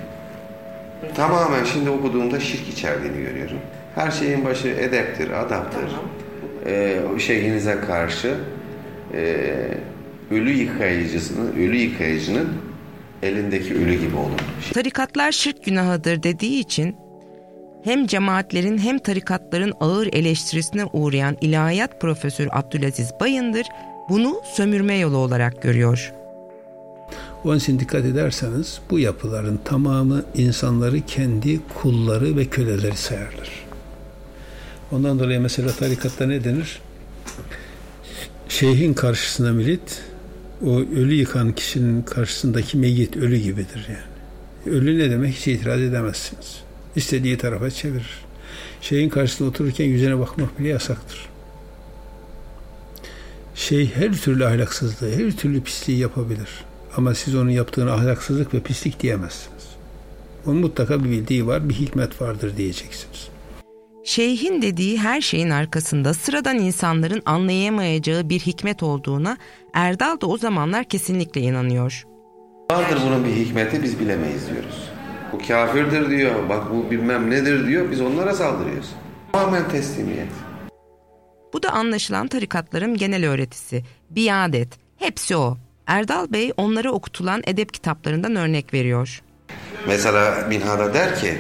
Tamamen 1.16 1.64
şimdi 1.64 1.90
okuduğumda 1.90 2.40
şirk 2.40 2.70
içerdiğini 2.70 3.18
görüyorum. 3.18 3.58
Her 3.96 4.12
şeyin 4.12 4.46
başı 4.46 4.68
edeptir, 4.68 5.30
adaptır. 5.30 5.92
Ee, 6.66 7.00
o 7.16 7.20
şeyhinize 7.20 7.78
karşı 7.88 8.36
e, 9.14 9.46
ölü 10.32 10.52
yıkayıcısının, 10.52 11.52
ölü 11.56 11.76
yıkayıcının 11.78 12.50
elindeki 13.24 13.76
ölü 13.76 13.94
gibi 14.00 14.16
olun. 14.16 14.38
Tarikatlar 14.74 15.32
şirk 15.32 15.66
günahıdır 15.66 16.24
dediği 16.24 16.60
için 16.60 16.96
hem 17.84 18.08
cemaatlerin 18.08 18.78
hem 18.78 19.00
tarikatların 19.00 19.74
ağır 19.80 20.08
eleştirisine 20.14 20.86
uğrayan 20.86 21.38
ilahiyat 21.42 22.02
profesörü 22.02 22.50
Abdülaziz 22.52 23.12
Bayındır 23.20 23.66
bunu 24.10 24.42
sömürme 24.56 24.98
yolu 24.98 25.18
olarak 25.18 25.62
görüyor. 25.62 26.14
Onun 27.44 27.58
için 27.58 27.80
dikkat 27.80 28.06
ederseniz 28.06 28.80
bu 28.90 29.00
yapıların 29.00 29.60
tamamı 29.66 30.24
insanları 30.36 31.02
kendi 31.02 31.60
kulları 31.68 32.38
ve 32.38 32.46
köleleri 32.46 32.98
sayarlar. 32.98 33.50
Ondan 34.92 35.20
dolayı 35.20 35.42
mesela 35.42 35.72
tarikatta 35.72 36.26
ne 36.26 36.44
denir? 36.44 36.82
Şeyhin 38.50 38.94
karşısına 38.94 39.52
milit, 39.52 40.02
o 40.66 40.80
ölü 40.80 41.14
yıkan 41.14 41.52
kişinin 41.52 42.02
karşısındaki 42.02 42.78
meyyit 42.78 43.18
ölü 43.18 43.38
gibidir 43.38 43.88
yani. 43.90 44.76
Ölü 44.76 45.00
ne 45.00 45.12
demek 45.12 45.36
hiç 45.36 45.48
itiraz 45.48 45.82
edemezsiniz. 45.82 46.62
İstediği 46.96 47.38
tarafa 47.38 47.70
çevirir. 47.70 48.26
Şeyhin 48.82 49.10
karşısında 49.10 49.50
otururken 49.50 49.86
yüzüne 49.86 50.20
bakmak 50.20 50.60
bile 50.60 50.68
yasaktır. 50.68 51.30
Şey 53.56 53.92
her 53.96 54.14
türlü 54.14 54.46
ahlaksızlığı, 54.46 55.12
her 55.12 55.32
türlü 55.32 55.64
pisliği 55.64 56.00
yapabilir. 56.00 56.50
Ama 57.00 57.16
siz 57.16 57.36
onun 57.36 57.50
yaptığını 57.50 57.92
ahlaksızlık 57.92 58.54
ve 58.54 58.60
pislik 58.60 59.00
diyemezsiniz. 59.00 59.64
Onun 60.46 60.58
mutlaka 60.58 61.04
bir 61.04 61.10
bildiği 61.10 61.48
var, 61.48 61.70
bir 61.70 61.74
hikmet 61.74 62.22
vardır 62.22 62.58
diyeceksiniz. 62.58 63.30
Şeyhin 64.04 64.62
dediği 64.62 64.98
her 64.98 65.22
şeyin 65.22 65.50
arkasında 65.50 66.14
sıradan 66.14 66.58
insanların 66.58 67.22
anlayamayacağı 67.26 68.30
bir 68.30 68.40
hikmet 68.40 68.84
olduğuna 68.84 69.38
Erdal 69.74 70.22
da 70.22 70.28
o 70.28 70.38
zamanlar 70.38 70.84
kesinlikle 70.84 71.42
inanıyor. 71.42 72.04
Vardır 72.72 72.98
bunun 73.06 73.26
bir 73.26 73.36
hikmeti 73.36 73.84
biz 73.84 74.00
bilemeyiz 74.00 74.50
diyoruz. 74.50 74.90
Bu 75.32 75.38
kafirdir 75.48 76.10
diyor, 76.10 76.50
bak 76.50 76.72
bu 76.72 76.92
bilmem 76.92 77.30
nedir 77.30 77.68
diyor, 77.68 77.92
biz 77.92 78.02
onlara 78.02 78.34
saldırıyoruz. 78.34 78.90
Tamamen 79.32 79.70
teslimiyet. 79.70 80.32
Bu 81.54 81.64
da 81.64 81.72
anlaşılan 81.72 82.28
tarikatların 82.28 82.98
genel 82.98 83.26
öğretisi, 83.26 83.84
biadet, 84.10 84.70
hepsi 84.98 85.36
o. 85.36 85.58
Erdal 85.90 86.32
Bey 86.34 86.54
onlara 86.58 86.92
okutulan 86.92 87.42
edep 87.48 87.74
kitaplarından 87.74 88.36
örnek 88.36 88.74
veriyor. 88.74 89.22
Mesela 89.88 90.48
Minha'da 90.50 90.94
der 90.94 91.20
ki, 91.20 91.38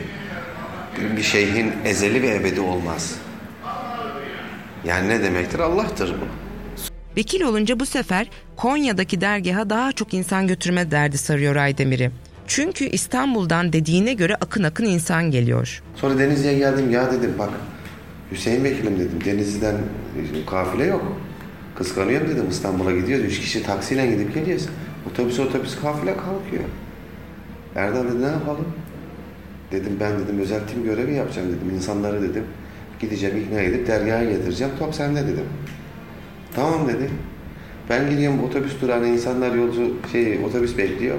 bir 1.18 1.24
şeyhin 1.24 1.74
ezeli 1.86 2.22
ve 2.22 2.36
ebedi 2.36 2.62
olmaz. 2.62 3.16
Yani 4.86 5.10
ne 5.10 5.24
demektir? 5.24 5.60
Allah'tır 5.60 6.10
bu. 6.10 6.26
Vekil 7.18 7.42
olunca 7.42 7.80
bu 7.80 7.86
sefer 7.86 8.30
Konya'daki 8.56 9.22
dergaha 9.22 9.70
daha 9.70 9.92
çok 9.92 10.14
insan 10.14 10.48
götürme 10.48 10.92
derdi 10.92 11.18
sarıyor 11.18 11.56
Aydemir'i. 11.56 12.12
Çünkü 12.48 12.86
İstanbul'dan 12.86 13.74
dediğine 13.74 14.14
göre 14.14 14.36
akın 14.36 14.64
akın 14.64 14.86
insan 14.86 15.32
geliyor. 15.32 15.84
Sonra 15.96 16.20
Denizli'ye 16.20 16.58
geldim 16.58 16.92
ya 16.92 17.12
dedim 17.12 17.36
bak 17.40 17.50
Hüseyin 18.32 18.64
Vekilim 18.64 19.00
dedim 19.00 19.20
Denizli'den 19.26 19.76
kafile 20.48 20.86
yok. 20.86 21.22
Kıskanıyorum 21.80 22.28
dedim 22.28 22.50
İstanbul'a 22.50 22.92
gidiyoruz. 22.92 23.26
Üç 23.26 23.40
kişi 23.40 23.64
taksiyle 23.64 24.08
gidip 24.08 24.34
geliyoruz. 24.34 24.66
Otobüs 25.12 25.40
otobüs 25.40 25.82
kafile 25.82 26.14
kalkıyor. 26.18 26.64
Erdal 27.76 28.04
dedi 28.04 28.22
ne 28.22 28.26
yapalım? 28.26 28.66
Dedim 29.72 29.98
ben 30.00 30.20
dedim 30.20 30.40
özel 30.40 30.60
tim 30.68 30.84
görevi 30.84 31.14
yapacağım 31.14 31.48
dedim. 31.48 31.76
İnsanları 31.76 32.22
dedim 32.22 32.44
gideceğim 33.00 33.38
ikna 33.38 33.60
edip 33.60 33.88
dergaha 33.88 34.24
getireceğim. 34.24 34.74
Top 34.80 34.96
sende 34.96 35.24
dedim. 35.24 35.46
Tamam 36.56 36.88
dedi. 36.88 37.10
Ben 37.90 38.10
gidiyorum 38.10 38.44
otobüs 38.44 38.82
durağına 38.82 39.08
insanlar 39.08 39.56
yolcu 39.56 39.94
şey 40.12 40.40
otobüs 40.46 40.78
bekliyor. 40.78 41.18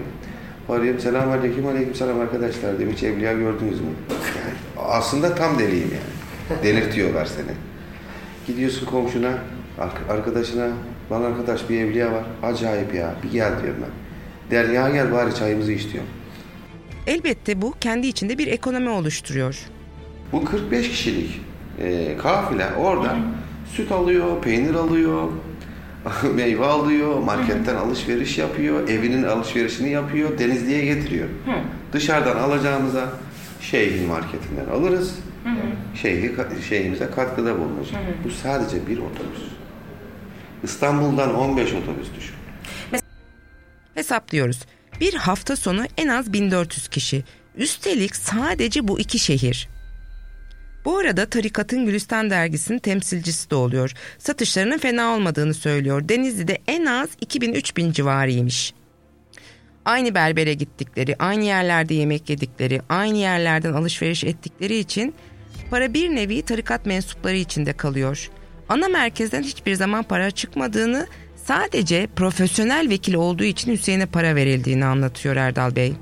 Arıyorum 0.69 1.01
selam 1.01 1.31
aleyküm 1.31 1.67
aleyküm 1.67 1.95
selam 1.95 2.21
arkadaşlar 2.21 2.79
diyorum 2.79 2.97
hiç 2.97 3.03
evliya 3.03 3.33
gördünüz 3.33 3.81
mü? 3.81 3.87
Yani 4.11 4.55
aslında 4.89 5.35
tam 5.35 5.59
deliyim 5.59 5.91
yani. 5.93 6.63
Delirtiyorlar 6.63 7.27
seni. 7.27 7.57
Gidiyorsun 8.47 8.87
komşuna, 8.87 9.33
arkadaşına, 10.09 10.69
lan 11.13 11.23
arkadaş 11.23 11.71
bir 11.71 11.81
evliya 11.81 12.13
var. 12.13 12.25
Acayip 12.43 12.95
ya 12.95 13.15
bir 13.23 13.31
gel 13.31 13.63
diyorum 13.63 13.83
ben. 13.83 13.91
Der 14.51 14.69
ya 14.69 14.91
gel 14.91 15.13
bari 15.13 15.35
çayımızı 15.35 15.73
iç 15.73 15.93
diyorum. 15.93 16.11
Elbette 17.07 17.63
bu 17.63 17.75
kendi 17.81 18.07
içinde 18.07 18.39
bir 18.39 18.47
ekonomi 18.47 18.89
oluşturuyor. 18.89 19.59
Bu 20.33 20.45
45 20.45 20.89
kişilik 20.89 21.41
e, 21.79 22.17
kafile 22.17 22.67
orada 22.79 23.17
süt 23.73 23.93
alıyor, 23.93 24.43
peynir 24.43 24.75
alıyor, 24.75 25.29
meyve 26.35 26.67
alıyor, 26.67 27.19
marketten 27.19 27.77
alışveriş 27.77 28.39
yapıyor, 28.39 28.89
evinin 28.89 29.23
alışverişini 29.23 29.91
yapıyor, 29.91 30.39
Denizli'ye 30.39 30.85
getiriyor. 30.85 31.29
Dışarıdan 31.93 32.37
alacağımıza 32.37 33.09
şeyhin 33.61 34.09
marketinden 34.09 34.67
alırız. 34.67 35.19
Şeyhi, 35.95 36.33
şeyhimize 36.69 37.11
katkıda 37.11 37.59
bulunur. 37.59 37.87
Bu 38.25 38.31
sadece 38.31 38.87
bir 38.87 38.99
otobüs. 38.99 39.60
İstanbul'dan 40.63 41.35
15 41.35 41.73
otobüs 41.73 42.09
düşün. 42.17 42.35
Hesaplıyoruz. 43.95 44.61
Bir 45.01 45.15
hafta 45.15 45.57
sonu 45.57 45.85
en 45.97 46.09
az 46.09 46.33
1400 46.33 46.89
kişi. 46.89 47.25
Üstelik 47.57 48.17
sadece 48.17 48.89
bu 48.89 49.01
iki 49.01 49.19
şehir. 49.19 49.69
Bu 50.85 50.99
arada 50.99 51.27
Tarikat'ın 51.27 51.87
Gülistan 51.87 52.31
dergisinin 52.31 52.79
temsilcisi 52.79 53.51
de 53.51 53.55
oluyor. 53.55 53.93
Satışlarının 54.19 54.79
fena 54.79 55.15
olmadığını 55.15 55.55
söylüyor. 55.55 56.09
Denizli'de 56.09 56.59
en 56.67 56.87
az 56.87 57.09
2000-3000 57.23 57.93
civarıymış. 57.93 58.75
Aynı 59.85 60.15
berbere 60.15 60.55
gittikleri, 60.55 61.17
aynı 61.19 61.45
yerlerde 61.45 61.95
yemek 61.95 62.31
yedikleri, 62.31 62.81
aynı 62.89 63.19
yerlerden 63.19 63.73
alışveriş 63.73 64.25
ettikleri 64.25 64.79
için 64.79 65.15
para 65.71 65.95
bir 65.95 66.09
nevi 66.17 66.43
tarikat 66.43 66.87
mensupları 66.87 67.37
içinde 67.37 67.73
kalıyor. 67.73 68.31
Ana 68.71 68.89
merkezden 68.89 69.43
hiçbir 69.43 69.75
zaman 69.75 70.03
para 70.03 70.31
çıkmadığını, 70.31 71.07
sadece 71.45 72.07
profesyonel 72.17 72.89
vekil 72.91 73.15
olduğu 73.15 73.45
için 73.45 73.73
Hüseyin'e 73.73 74.07
para 74.07 74.35
verildiğini 74.35 74.85
anlatıyor 74.85 75.37
Erdal 75.37 75.77
Bey. 75.77 75.93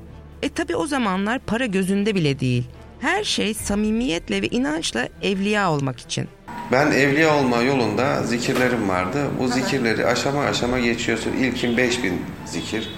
E 0.41 0.49
tabi 0.49 0.75
o 0.75 0.87
zamanlar 0.87 1.39
para 1.39 1.65
gözünde 1.65 2.15
bile 2.15 2.39
değil. 2.39 2.63
Her 2.99 3.23
şey 3.23 3.53
samimiyetle 3.53 4.41
ve 4.41 4.47
inançla 4.47 5.07
evliya 5.21 5.71
olmak 5.71 5.99
için. 5.99 6.27
Ben 6.71 6.91
evliya 6.91 7.35
olma 7.35 7.61
yolunda 7.61 8.23
zikirlerim 8.23 8.89
vardı. 8.89 9.17
Bu 9.39 9.47
zikirleri 9.47 10.05
aşama 10.05 10.43
aşama 10.43 10.79
geçiyorsun. 10.79 11.31
İlkin 11.31 11.77
5000 11.77 12.21
zikir, 12.45 12.89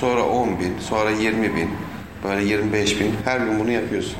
sonra 0.00 0.22
10 0.22 0.60
bin, 0.60 0.78
sonra 0.88 1.10
20 1.10 1.56
bin, 1.56 1.70
böyle 2.24 2.44
25 2.44 3.00
bin. 3.00 3.14
Her 3.24 3.40
gün 3.40 3.60
bunu 3.60 3.70
yapıyorsun. 3.70 4.16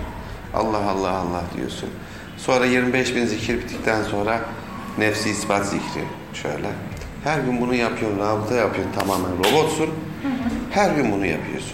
Allah 0.55 0.91
Allah 0.91 1.11
Allah 1.11 1.45
diyorsun. 1.57 1.89
Sonra 2.37 2.67
25 2.67 3.17
bin 3.17 3.27
zikir 3.27 3.59
bittikten 3.59 4.03
sonra 4.03 4.41
nefsi 4.99 5.31
ispat 5.31 5.67
zikri 5.67 6.05
şöyle. 6.35 6.69
Her 7.25 7.39
gün 7.39 7.61
bunu 7.61 7.75
yapıyorsun, 7.75 8.19
rabıta 8.19 8.55
yapıyorsun 8.55 8.93
tamamen 8.93 9.31
robotsun. 9.39 9.91
Her 10.71 10.91
gün 10.97 11.13
bunu 11.13 11.27
yapıyorsun. 11.27 11.73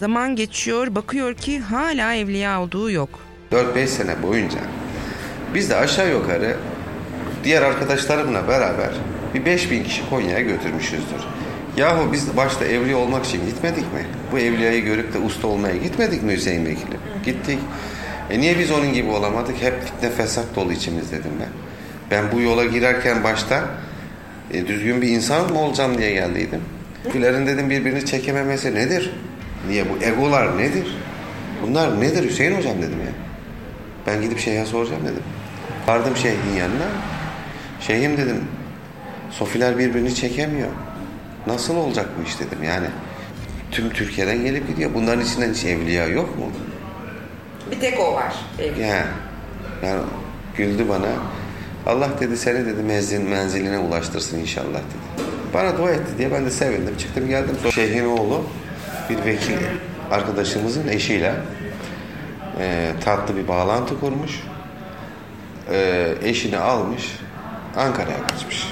Zaman 0.00 0.36
geçiyor, 0.36 0.94
bakıyor 0.94 1.34
ki 1.34 1.60
hala 1.60 2.14
evliya 2.14 2.62
olduğu 2.62 2.90
yok. 2.90 3.08
4-5 3.52 3.86
sene 3.86 4.22
boyunca 4.22 4.58
biz 5.54 5.70
de 5.70 5.76
aşağı 5.76 6.10
yukarı 6.10 6.56
diğer 7.44 7.62
arkadaşlarımla 7.62 8.48
beraber 8.48 8.90
bir 9.34 9.44
5000 9.44 9.84
kişi 9.84 10.10
Konya'ya 10.10 10.40
götürmüşüzdür. 10.40 11.24
Yahu 11.76 12.12
biz 12.12 12.36
başta 12.36 12.64
evliya 12.64 12.98
olmak 12.98 13.24
için 13.26 13.46
gitmedik 13.46 13.92
mi? 13.92 14.06
Bu 14.32 14.38
evliyayı 14.38 14.84
görüp 14.84 15.14
de 15.14 15.18
usta 15.18 15.46
olmaya 15.46 15.76
gitmedik 15.76 16.22
mi 16.22 16.32
Hüseyin 16.32 16.66
Vekili? 16.66 16.96
Gittik. 17.24 17.58
E 18.30 18.40
niye 18.40 18.58
biz 18.58 18.70
onun 18.70 18.92
gibi 18.92 19.10
olamadık? 19.10 19.62
Hep 19.62 19.82
fitne 19.84 20.10
fesat 20.10 20.44
dolu 20.56 20.72
içimiz 20.72 21.12
dedim 21.12 21.32
ben. 21.40 21.48
Ben 22.14 22.32
bu 22.32 22.40
yola 22.40 22.64
girerken 22.64 23.24
başta 23.24 23.64
e, 24.52 24.66
düzgün 24.66 25.02
bir 25.02 25.08
insan 25.08 25.52
mı 25.52 25.58
olacağım 25.58 25.98
diye 25.98 26.12
geldiydim. 26.12 26.60
Filerin 27.12 27.46
dedim 27.46 27.70
birbirini 27.70 28.06
çekememesi 28.06 28.74
nedir? 28.74 29.10
Niye 29.68 29.84
bu 29.90 30.04
egolar 30.04 30.58
nedir? 30.58 30.96
Bunlar 31.62 32.00
nedir 32.00 32.30
Hüseyin 32.30 32.56
hocam 32.56 32.78
dedim 32.78 33.00
ya. 33.00 33.12
Ben 34.06 34.22
gidip 34.22 34.38
şeyhe 34.38 34.64
soracağım 34.64 35.02
dedim. 35.02 35.22
Vardım 35.88 36.16
şeyhin 36.16 36.56
yanına. 36.58 36.88
Şeyhim 37.80 38.16
dedim. 38.16 38.44
Sofiler 39.30 39.78
birbirini 39.78 40.14
çekemiyor. 40.14 40.68
Nasıl 41.46 41.76
olacak 41.76 42.08
bu 42.18 42.28
iş 42.28 42.40
dedim 42.40 42.64
yani. 42.64 42.86
Tüm 43.70 43.90
Türkiye'den 43.90 44.44
gelip 44.44 44.68
gidiyor. 44.68 44.90
Bunların 44.94 45.24
içinden 45.24 45.52
hiç 45.52 45.64
evliya 45.64 46.06
yok 46.06 46.38
mu? 46.38 46.44
Bir 47.70 47.80
tek 47.80 48.00
o 48.00 48.14
var. 48.14 48.34
Ya, 48.80 49.06
yani 49.82 50.00
güldü 50.56 50.88
bana. 50.88 51.08
Allah 51.86 52.08
dedi 52.20 52.36
seni 52.36 52.66
dedi 52.66 52.82
menzil, 52.82 53.20
menziline 53.20 53.78
ulaştırsın 53.78 54.38
inşallah 54.38 54.68
dedi. 54.68 55.24
Bana 55.54 55.78
dua 55.78 55.90
etti 55.90 56.18
diye 56.18 56.32
ben 56.32 56.46
de 56.46 56.50
sevindim. 56.50 56.96
Çıktım 56.98 57.28
geldim. 57.28 57.56
Şeyhin 57.74 58.04
oğlu 58.04 58.42
bir 59.10 59.24
vekil 59.24 59.56
arkadaşımızın 60.10 60.88
eşiyle 60.88 61.34
e, 62.60 62.90
tatlı 63.04 63.36
bir 63.36 63.48
bağlantı 63.48 64.00
kurmuş. 64.00 64.42
E, 65.72 66.08
eşini 66.22 66.58
almış. 66.58 67.16
Ankara'ya 67.76 68.26
kaçmış. 68.26 68.68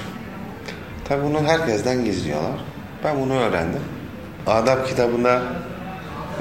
Tabi 1.07 1.23
bunu 1.23 1.47
herkesten 1.47 2.05
gizliyorlar. 2.05 2.59
Ben 3.03 3.19
bunu 3.19 3.33
öğrendim. 3.33 3.81
Adab 4.47 4.85
kitabında 4.85 5.41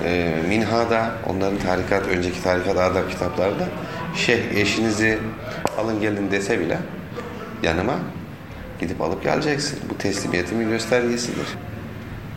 e, 0.04 0.34
Minha'da 0.48 1.10
onların 1.26 1.58
tarikat, 1.58 2.06
önceki 2.06 2.42
tarikat 2.42 2.76
adab 2.76 3.10
kitaplarında 3.10 3.64
şeyh 4.16 4.50
eşinizi 4.54 5.18
alın 5.78 6.00
gelin 6.00 6.30
dese 6.30 6.60
bile 6.60 6.78
yanıma 7.62 7.98
gidip 8.80 9.00
alıp 9.00 9.22
geleceksin. 9.22 9.78
Bu 9.90 9.98
teslimiyetin 9.98 10.60
bir 10.60 10.66
göstergesidir. 10.66 11.46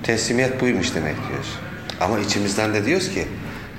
Teslimiyet 0.04 0.62
buymuş 0.62 0.96
demek 0.96 1.16
diyoruz. 1.30 1.60
Ama 2.02 2.20
içimizden 2.20 2.74
de 2.74 2.86
diyoruz 2.86 3.10
ki 3.10 3.28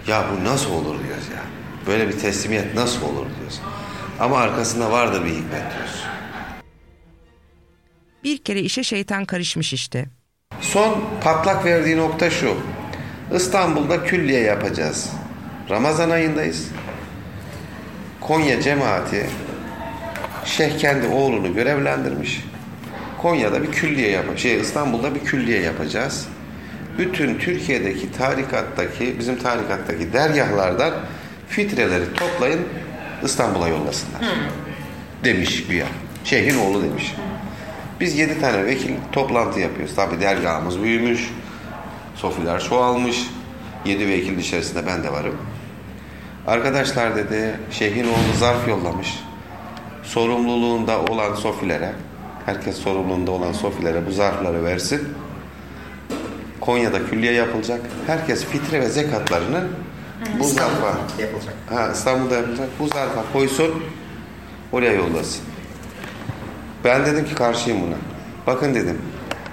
ya 0.06 0.24
bu 0.32 0.44
nasıl 0.44 0.70
olur 0.70 1.04
diyoruz 1.04 1.28
ya. 1.35 1.42
Böyle 1.87 2.09
bir 2.09 2.18
teslimiyet 2.18 2.74
nasıl 2.74 3.02
olur 3.02 3.26
diyoruz. 3.38 3.61
Ama 4.20 4.38
arkasında 4.38 4.92
vardır 4.92 5.24
bir 5.24 5.30
hikmet 5.30 5.72
diyoruz. 5.74 6.04
Bir 8.24 8.38
kere 8.38 8.61
işe 8.61 8.82
şeytan 8.82 9.24
karışmış 9.24 9.72
işte. 9.72 10.06
Son 10.61 11.04
patlak 11.24 11.64
verdiği 11.64 11.96
nokta 11.96 12.30
şu. 12.30 12.56
İstanbul'da 13.35 14.04
külliye 14.04 14.40
yapacağız. 14.40 15.11
Ramazan 15.70 16.11
ayındayız. 16.11 16.68
Konya 18.26 18.60
cemaati 18.60 19.26
Şeyh 20.44 20.78
kendi 20.78 21.06
oğlunu 21.06 21.54
görevlendirmiş. 21.54 22.44
Konya'da 23.22 23.62
bir 23.62 23.72
külliye 23.72 24.10
yap 24.10 24.24
şey 24.36 24.60
İstanbul'da 24.60 25.14
bir 25.14 25.20
külliye 25.20 25.60
yapacağız. 25.60 26.28
Bütün 26.98 27.38
Türkiye'deki 27.38 28.12
tarikattaki 28.12 29.18
bizim 29.18 29.38
tarikattaki 29.38 30.12
dergahlardan 30.12 30.94
fitreleri 31.48 32.14
toplayın 32.14 32.60
İstanbul'a 33.22 33.68
yollasınlar. 33.68 34.22
Demiş 35.24 35.66
güya. 35.66 35.86
Şeyhin 36.24 36.58
oğlu 36.58 36.82
demiş. 36.82 37.14
Biz 38.00 38.18
yedi 38.18 38.40
tane 38.40 38.64
vekil 38.64 38.90
toplantı 39.12 39.60
yapıyoruz. 39.60 39.94
Tabi 39.94 40.20
dergahımız 40.20 40.82
büyümüş. 40.82 41.30
Sofiler 42.14 42.60
çoğalmış. 42.60 43.26
Yedi 43.84 44.08
vekil 44.08 44.38
içerisinde 44.38 44.86
ben 44.86 45.04
de 45.04 45.12
varım. 45.12 45.36
Arkadaşlar 46.46 47.16
dedi 47.16 47.61
şeyhin 47.70 48.04
oğlu 48.04 48.38
zarf 48.38 48.68
yollamış. 48.68 49.20
Sorumluluğunda 50.02 51.00
olan 51.00 51.35
sofilere 51.35 51.92
herkes 52.46 52.76
sorumluluğunda 52.76 53.30
olan 53.30 53.52
sofilere 53.52 54.06
bu 54.06 54.11
zarfları 54.11 54.64
versin. 54.64 55.09
Konya'da 56.61 57.06
külliye 57.06 57.32
yapılacak. 57.32 57.80
Herkes 58.06 58.44
fitre 58.44 58.80
ve 58.80 58.88
zekatlarını 58.88 59.64
bu 60.38 60.44
zarfa 60.44 60.98
Yapılacak. 61.18 61.54
ha, 61.68 61.90
İstanbul'da 61.92 62.35
yapılacak. 62.35 62.68
Bu 62.78 62.88
zarfa 62.88 63.22
koysun. 63.32 63.82
Oraya 64.72 64.92
yollasın. 64.92 65.42
Ben 66.85 67.06
dedim 67.06 67.24
ki 67.24 67.35
karşıyım 67.35 67.82
buna. 67.82 67.96
Bakın 68.46 68.74
dedim. 68.74 68.98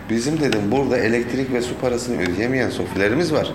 Bizim 0.09 0.39
dedim 0.41 0.61
burada 0.71 0.97
elektrik 0.97 1.53
ve 1.53 1.61
su 1.61 1.77
parasını 1.77 2.21
ödeyemeyen 2.21 2.69
sofilerimiz 2.69 3.33
var. 3.33 3.51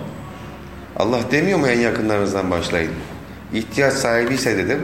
Allah 0.97 1.19
demiyor 1.31 1.59
mu 1.59 1.67
en 1.67 1.79
yakınlarınızdan 1.79 2.51
başlayın. 2.51 2.91
İhtiyaç 3.53 3.93
sahibi 3.93 4.33
ise 4.33 4.57
dedim. 4.57 4.79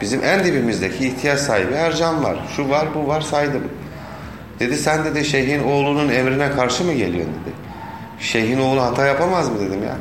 Bizim 0.00 0.24
en 0.24 0.44
dibimizdeki 0.44 1.06
ihtiyaç 1.06 1.40
sahibi 1.40 1.72
Ercan 1.72 2.24
var. 2.24 2.38
Şu 2.56 2.70
var 2.70 2.88
bu 2.94 3.08
var 3.08 3.20
saydım. 3.20 3.62
Dedi 4.60 4.76
sen 4.76 5.04
dedi 5.04 5.24
şeyhin 5.24 5.62
oğlunun 5.62 6.08
emrine 6.08 6.50
karşı 6.50 6.84
mı 6.84 6.92
geliyorsun 6.92 7.34
dedi. 7.34 7.54
Şeyhin 8.18 8.58
oğlu 8.58 8.82
hata 8.82 9.06
yapamaz 9.06 9.48
mı 9.48 9.60
dedim 9.60 9.82
ya. 9.82 9.96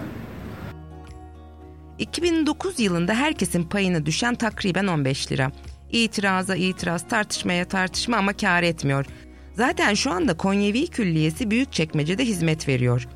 2009 2.00 2.80
yılında 2.80 3.14
herkesin 3.14 3.64
payına 3.64 4.06
düşen 4.06 4.36
takriben 4.36 4.88
15 4.88 5.32
lira. 5.32 5.52
İtiraza 5.92 6.56
itiraz, 6.56 7.08
tartışmaya 7.08 7.66
tartışma 7.66 8.18
ama 8.18 8.34
kar 8.34 8.64
etmiyor. 8.64 9.06
Zaten 9.54 9.94
şu 9.94 10.12
anda 10.12 10.38
Konyevi 10.38 10.88
Külliyesi 10.88 11.52
Büyükçekmece'de 11.52 12.26
hizmet 12.26 12.68
veriyor. 12.68 13.08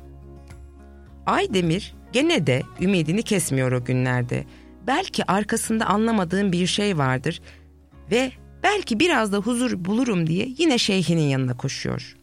Aydemir 1.26 1.94
gene 2.12 2.46
de 2.46 2.62
ümidini 2.80 3.22
kesmiyor 3.22 3.72
o 3.72 3.84
günlerde. 3.84 4.44
Belki 4.88 5.30
arkasında 5.32 5.84
anlamadığım 5.86 6.52
bir 6.52 6.66
şey 6.66 6.98
vardır 6.98 7.42
ve 8.10 8.32
belki 8.62 9.00
biraz 9.00 9.32
da 9.32 9.36
huzur 9.36 9.84
bulurum 9.84 10.26
diye 10.26 10.48
yine 10.58 10.78
şeyhinin 10.78 11.28
yanına 11.28 11.56
koşuyor. 11.56 12.16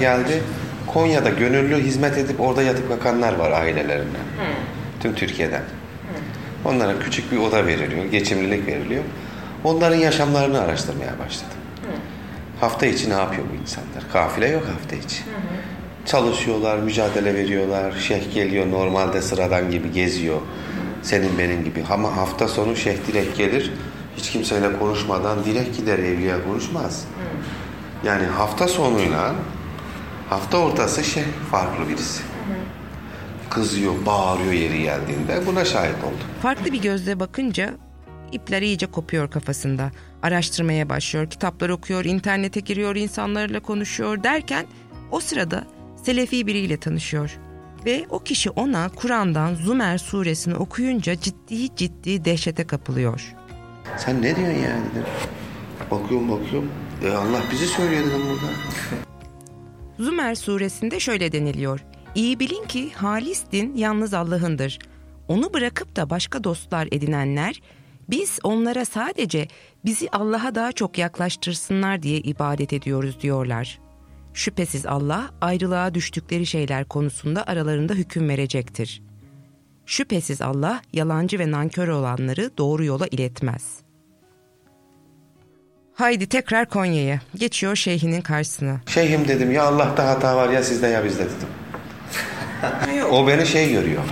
geldi. 0.00 0.42
Konya'da 0.86 1.28
gönüllü 1.28 1.76
hizmet 1.76 2.18
edip 2.18 2.40
orada 2.40 2.62
yatıp 2.62 2.88
kalkanlar 2.88 3.34
var 3.34 3.50
ailelerinden. 3.50 4.26
Tüm 5.00 5.14
Türkiye'den. 5.14 5.62
Onlara 6.64 6.98
küçük 6.98 7.32
bir 7.32 7.36
oda 7.36 7.66
veriliyor, 7.66 8.04
geçimlilik 8.04 8.66
veriliyor. 8.66 9.04
Onların 9.64 9.96
yaşamlarını 9.96 10.60
araştırmaya 10.60 11.18
başladım. 11.18 11.58
Hafta 12.60 12.86
içi 12.86 13.10
ne 13.10 13.14
yapıyor 13.14 13.46
bu 13.52 13.62
insanlar? 13.62 14.12
Kafile 14.12 14.48
yok 14.48 14.62
hafta 14.68 14.96
içi. 14.96 15.22
Çalışıyorlar, 16.06 16.78
mücadele 16.78 17.34
veriyorlar. 17.34 17.92
Şeyh 17.92 18.34
geliyor 18.34 18.70
normalde 18.70 19.22
sıradan 19.22 19.70
gibi 19.70 19.92
geziyor. 19.92 20.40
Senin 21.02 21.38
benim 21.38 21.64
gibi. 21.64 21.84
Ama 21.90 22.16
hafta 22.16 22.48
sonu 22.48 22.76
şeyh 22.76 22.96
direkt 23.06 23.38
gelir. 23.38 23.72
Hiç 24.16 24.30
kimseyle 24.30 24.78
konuşmadan 24.78 25.44
direkt 25.44 25.76
gider 25.76 25.98
evliya 25.98 26.44
konuşmaz. 26.44 27.04
Yani 28.04 28.26
hafta 28.26 28.68
sonuyla 28.68 29.34
hafta 30.28 30.58
ortası 30.58 31.04
şey 31.04 31.24
farklı 31.50 31.88
birisi. 31.88 32.22
Kızıyor, 33.50 33.92
bağırıyor 34.06 34.52
yeri 34.52 34.82
geldiğinde 34.82 35.46
buna 35.46 35.64
şahit 35.64 36.04
oldum. 36.04 36.26
Farklı 36.42 36.72
bir 36.72 36.82
gözle 36.82 37.20
bakınca 37.20 37.70
ipler 38.32 38.62
iyice 38.62 38.86
kopuyor 38.86 39.30
kafasında. 39.30 39.90
Araştırmaya 40.22 40.88
başlıyor, 40.88 41.30
kitaplar 41.30 41.68
okuyor, 41.68 42.04
internete 42.04 42.60
giriyor, 42.60 42.96
insanlarla 42.96 43.60
konuşuyor 43.60 44.22
derken 44.22 44.66
o 45.10 45.20
sırada 45.20 45.64
Selefi 46.04 46.46
biriyle 46.46 46.76
tanışıyor. 46.76 47.38
Ve 47.86 48.06
o 48.10 48.18
kişi 48.18 48.50
ona 48.50 48.88
Kur'an'dan 48.88 49.54
Zümer 49.54 49.98
suresini 49.98 50.54
okuyunca 50.54 51.20
ciddi 51.20 51.76
ciddi 51.76 52.24
dehşete 52.24 52.66
kapılıyor. 52.66 53.34
Sen 53.96 54.22
ne 54.22 54.36
diyorsun 54.36 54.58
yani 54.58 54.84
dedim. 54.90 55.04
Bakıyorum 55.90 56.30
bakıyorum. 56.30 56.70
E 57.04 57.10
Allah 57.10 57.42
bizi 57.52 57.66
söylüyor 57.66 58.02
dedim 58.02 58.20
burada. 58.28 58.52
Zümer 60.04 60.34
suresinde 60.34 61.00
şöyle 61.00 61.32
deniliyor. 61.32 61.84
İyi 62.14 62.40
bilin 62.40 62.64
ki 62.64 62.92
halis 62.92 63.44
din 63.52 63.76
yalnız 63.76 64.14
Allah'ındır. 64.14 64.78
Onu 65.28 65.54
bırakıp 65.54 65.96
da 65.96 66.10
başka 66.10 66.44
dostlar 66.44 66.88
edinenler, 66.92 67.62
biz 68.08 68.38
onlara 68.42 68.84
sadece 68.84 69.48
bizi 69.84 70.08
Allah'a 70.12 70.54
daha 70.54 70.72
çok 70.72 70.98
yaklaştırsınlar 70.98 72.02
diye 72.02 72.18
ibadet 72.18 72.72
ediyoruz 72.72 73.20
diyorlar. 73.20 73.80
Şüphesiz 74.40 74.86
Allah 74.86 75.30
ayrılığa 75.40 75.94
düştükleri 75.94 76.46
şeyler 76.46 76.84
konusunda 76.84 77.44
aralarında 77.46 77.92
hüküm 77.92 78.28
verecektir. 78.28 79.02
Şüphesiz 79.86 80.42
Allah 80.42 80.80
yalancı 80.92 81.38
ve 81.38 81.50
nankör 81.50 81.88
olanları 81.88 82.50
doğru 82.58 82.84
yola 82.84 83.06
iletmez. 83.06 83.62
Haydi 85.94 86.26
tekrar 86.26 86.68
Konya'ya. 86.68 87.20
Geçiyor 87.34 87.76
şeyhinin 87.76 88.20
karşısına. 88.20 88.80
Şeyhim 88.86 89.28
dedim 89.28 89.52
ya 89.52 89.62
Allah'ta 89.64 90.08
hata 90.08 90.36
var 90.36 90.48
ya 90.48 90.62
sizde 90.62 90.86
ya 90.86 91.04
bizde 91.04 91.24
dedim. 91.24 91.48
o 93.10 93.26
beni 93.26 93.46
şey 93.46 93.72
görüyor. 93.72 94.02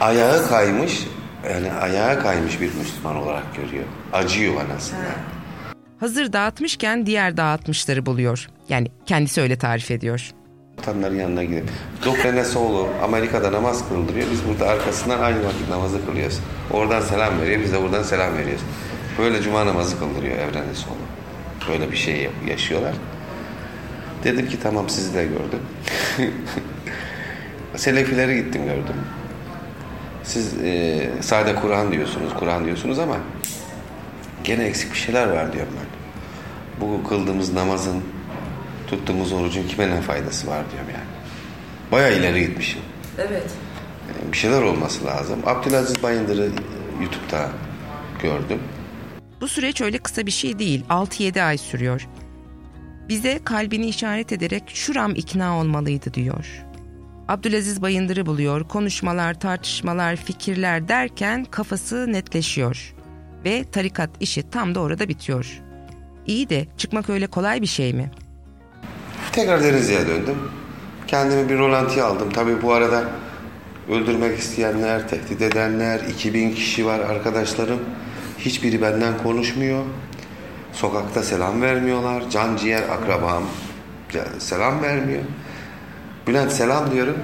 Ayağı 0.00 0.48
kaymış, 0.48 1.06
yani 1.50 1.72
ayağı 1.72 2.22
kaymış 2.22 2.60
bir 2.60 2.74
Müslüman 2.74 3.16
olarak 3.16 3.56
görüyor. 3.56 3.84
Acıyor 4.12 4.56
bana 4.56 4.74
aslında. 4.76 5.02
Hazır 6.00 6.32
dağıtmışken 6.32 7.06
diğer 7.06 7.36
dağıtmışları 7.36 8.06
buluyor. 8.06 8.48
Yani 8.68 8.88
kendisi 9.06 9.40
öyle 9.40 9.56
tarif 9.56 9.90
ediyor. 9.90 10.30
Vatanların 10.78 11.18
yanına 11.18 11.44
gidip. 11.44 11.70
Doktor 12.04 12.44
Soğlu 12.44 12.88
Amerika'da 13.02 13.52
namaz 13.52 13.88
kıldırıyor. 13.88 14.26
Biz 14.32 14.48
burada 14.48 14.66
arkasından 14.66 15.18
aynı 15.18 15.44
vakit 15.44 15.68
namazı 15.68 16.06
kılıyoruz. 16.06 16.40
Oradan 16.70 17.00
selam 17.00 17.40
veriyor. 17.40 17.60
Biz 17.60 17.72
de 17.72 17.82
buradan 17.82 18.02
selam 18.02 18.36
veriyoruz. 18.38 18.64
Böyle 19.18 19.42
cuma 19.42 19.66
namazı 19.66 19.98
kıldırıyor 19.98 20.36
Evren 20.36 20.72
Soğlu. 20.74 20.96
Böyle 21.68 21.92
bir 21.92 21.96
şey 21.96 22.30
yaşıyorlar. 22.48 22.94
Dedim 24.24 24.48
ki 24.48 24.60
tamam 24.62 24.88
sizi 24.88 25.14
de 25.14 25.24
gördüm. 25.24 25.60
Selefileri 27.76 28.36
gittim 28.36 28.64
gördüm. 28.64 28.96
Siz 30.22 30.54
e, 30.62 31.10
sade 31.20 31.54
Kur'an 31.54 31.92
diyorsunuz, 31.92 32.34
Kur'an 32.38 32.64
diyorsunuz 32.64 32.98
ama 32.98 33.16
gene 34.44 34.64
eksik 34.64 34.92
bir 34.92 34.98
şeyler 34.98 35.26
var 35.26 35.52
diyorum 35.52 35.72
ben. 35.76 35.94
Bu 36.80 37.08
kıldığımız 37.08 37.52
namazın, 37.52 38.02
tuttuğumuz 38.86 39.32
orucun 39.32 39.68
kime 39.68 39.90
ne 39.90 40.00
faydası 40.00 40.46
var 40.46 40.64
diyorum 40.72 40.90
yani. 40.90 41.04
Bayağı 41.92 42.18
ileri 42.18 42.40
gitmişim. 42.46 42.80
Evet. 43.18 43.50
E, 44.28 44.32
Bir 44.32 44.36
şeyler 44.36 44.62
olması 44.62 45.04
lazım. 45.06 45.38
Abdülaziz 45.46 46.02
Bayındır'ı 46.02 46.50
YouTube'da 47.00 47.48
gördüm. 48.22 48.58
Bu 49.40 49.48
süreç 49.48 49.80
öyle 49.80 49.98
kısa 49.98 50.26
bir 50.26 50.30
şey 50.30 50.58
değil. 50.58 50.84
6-7 50.90 51.42
ay 51.42 51.58
sürüyor. 51.58 52.08
Bize 53.08 53.40
kalbini 53.44 53.86
işaret 53.86 54.32
ederek 54.32 54.62
şuram 54.74 55.14
ikna 55.14 55.58
olmalıydı 55.58 56.14
diyor. 56.14 56.46
Abdülaziz 57.28 57.82
Bayındır'ı 57.82 58.26
buluyor. 58.26 58.68
Konuşmalar, 58.68 59.40
tartışmalar, 59.40 60.16
fikirler 60.16 60.88
derken 60.88 61.44
kafası 61.44 62.12
netleşiyor. 62.12 62.94
Ve 63.44 63.64
tarikat 63.64 64.10
işi 64.20 64.50
tam 64.50 64.74
da 64.74 64.80
orada 64.80 65.08
bitiyor. 65.08 65.60
İyi 66.26 66.48
de 66.48 66.66
çıkmak 66.76 67.10
öyle 67.10 67.26
kolay 67.26 67.62
bir 67.62 67.66
şey 67.66 67.92
mi? 67.94 68.10
Tekrar 69.34 69.62
Denizli'ye 69.62 70.06
döndüm. 70.06 70.38
Kendimi 71.06 71.48
bir 71.48 71.58
rolantiye 71.58 72.04
aldım. 72.04 72.30
Tabii 72.30 72.62
bu 72.62 72.72
arada 72.72 73.04
öldürmek 73.90 74.38
isteyenler, 74.38 75.08
tehdit 75.08 75.42
edenler, 75.42 76.00
2000 76.00 76.54
kişi 76.54 76.86
var 76.86 77.00
arkadaşlarım. 77.00 77.78
Hiçbiri 78.38 78.82
benden 78.82 79.18
konuşmuyor. 79.22 79.84
Sokakta 80.72 81.22
selam 81.22 81.62
vermiyorlar. 81.62 82.30
Can 82.30 82.56
ciğer 82.56 82.82
akrabam 82.82 83.42
selam 84.38 84.82
vermiyor. 84.82 85.22
Bülent 86.26 86.52
selam 86.52 86.90
diyorum. 86.90 87.16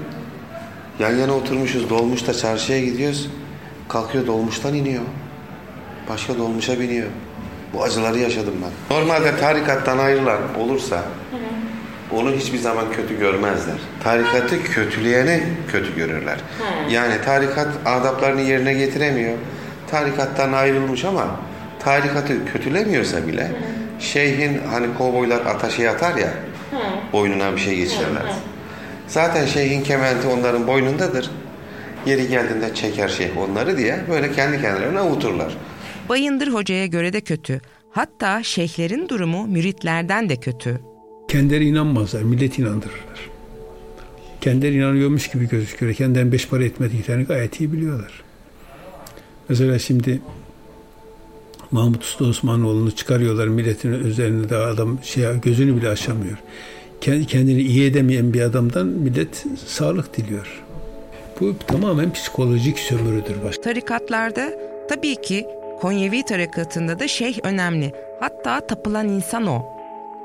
Yan 0.98 1.16
yana 1.16 1.32
oturmuşuz 1.32 1.90
dolmuşta 1.90 2.34
çarşıya 2.34 2.80
gidiyoruz. 2.80 3.30
Kalkıyor 3.88 4.26
dolmuştan 4.26 4.74
iniyor. 4.74 5.02
Başka 6.08 6.38
dolmuşa 6.38 6.80
biniyor. 6.80 7.08
Bu 7.72 7.82
acıları 7.82 8.18
yaşadım 8.18 8.54
ben. 8.62 8.96
Normalde 8.96 9.36
tarikattan 9.36 9.98
ayrılan 9.98 10.40
olursa 10.58 11.02
onu 12.12 12.32
hiçbir 12.32 12.58
zaman 12.58 12.92
kötü 12.92 13.18
görmezler. 13.18 13.76
Tarikatı 14.04 14.62
kötüleyeni 14.62 15.42
kötü 15.68 15.96
görürler. 15.96 16.38
Yani 16.90 17.14
tarikat 17.24 17.68
adaplarını 17.86 18.40
yerine 18.40 18.74
getiremiyor. 18.74 19.34
Tarikattan 19.90 20.52
ayrılmış 20.52 21.04
ama 21.04 21.40
tarikatı 21.78 22.52
kötülemiyorsa 22.52 23.26
bile 23.26 23.52
şeyhin 24.00 24.60
hani 24.70 24.86
kovboylar 24.98 25.46
ataşe 25.46 25.90
atar 25.90 26.16
ya 26.16 26.28
boynuna 27.12 27.52
bir 27.52 27.60
şey 27.60 27.76
geçirirler. 27.76 28.22
Zaten 29.06 29.46
şeyhin 29.46 29.82
kementi 29.82 30.28
onların 30.28 30.66
boynundadır. 30.66 31.30
Yeri 32.06 32.28
geldiğinde 32.28 32.74
çeker 32.74 33.08
şeyh 33.08 33.38
onları 33.38 33.78
diye 33.78 34.00
böyle 34.10 34.32
kendi 34.32 34.62
kendilerine 34.62 35.00
avuturlar. 35.00 35.56
Bayındır 36.08 36.48
Hoca'ya 36.48 36.86
göre 36.86 37.12
de 37.12 37.20
kötü. 37.20 37.60
Hatta 37.90 38.42
şeyhlerin 38.42 39.08
durumu 39.08 39.46
müritlerden 39.46 40.28
de 40.28 40.36
kötü. 40.36 40.80
Kendileri 41.30 41.68
inanmazlar, 41.68 42.22
millet 42.22 42.58
inandırırlar. 42.58 43.30
Kendileri 44.40 44.74
inanıyormuş 44.74 45.28
gibi 45.28 45.48
gözüküyor. 45.48 45.94
Kendilerinin 45.94 46.32
beş 46.32 46.48
para 46.48 46.64
etmediklerini 46.64 47.24
gayet 47.24 47.60
iyi 47.60 47.72
biliyorlar. 47.72 48.22
Mesela 49.48 49.78
şimdi 49.78 50.20
Mahmut 51.70 52.02
Usta 52.02 52.24
Osmanoğlu'nu 52.24 52.90
çıkarıyorlar 52.90 53.48
milletin 53.48 53.92
üzerine 53.92 54.48
de 54.48 54.56
adam 54.56 54.98
şey 55.02 55.24
gözünü 55.42 55.76
bile 55.76 55.88
açamıyor. 55.88 56.36
Kendini 57.00 57.62
iyi 57.62 57.90
edemeyen 57.90 58.32
bir 58.32 58.40
adamdan 58.40 58.86
millet 58.86 59.46
sağlık 59.66 60.16
diliyor. 60.16 60.62
Bu 61.40 61.54
tamamen 61.66 62.12
psikolojik 62.12 62.78
sömürüdür. 62.78 63.62
Tarikatlarda 63.62 64.52
tabii 64.88 65.16
ki 65.22 65.46
Konyevi 65.80 66.24
tarikatında 66.24 66.98
da 66.98 67.08
şeyh 67.08 67.38
önemli. 67.42 67.92
Hatta 68.20 68.66
tapılan 68.66 69.08
insan 69.08 69.46
o. 69.46 69.79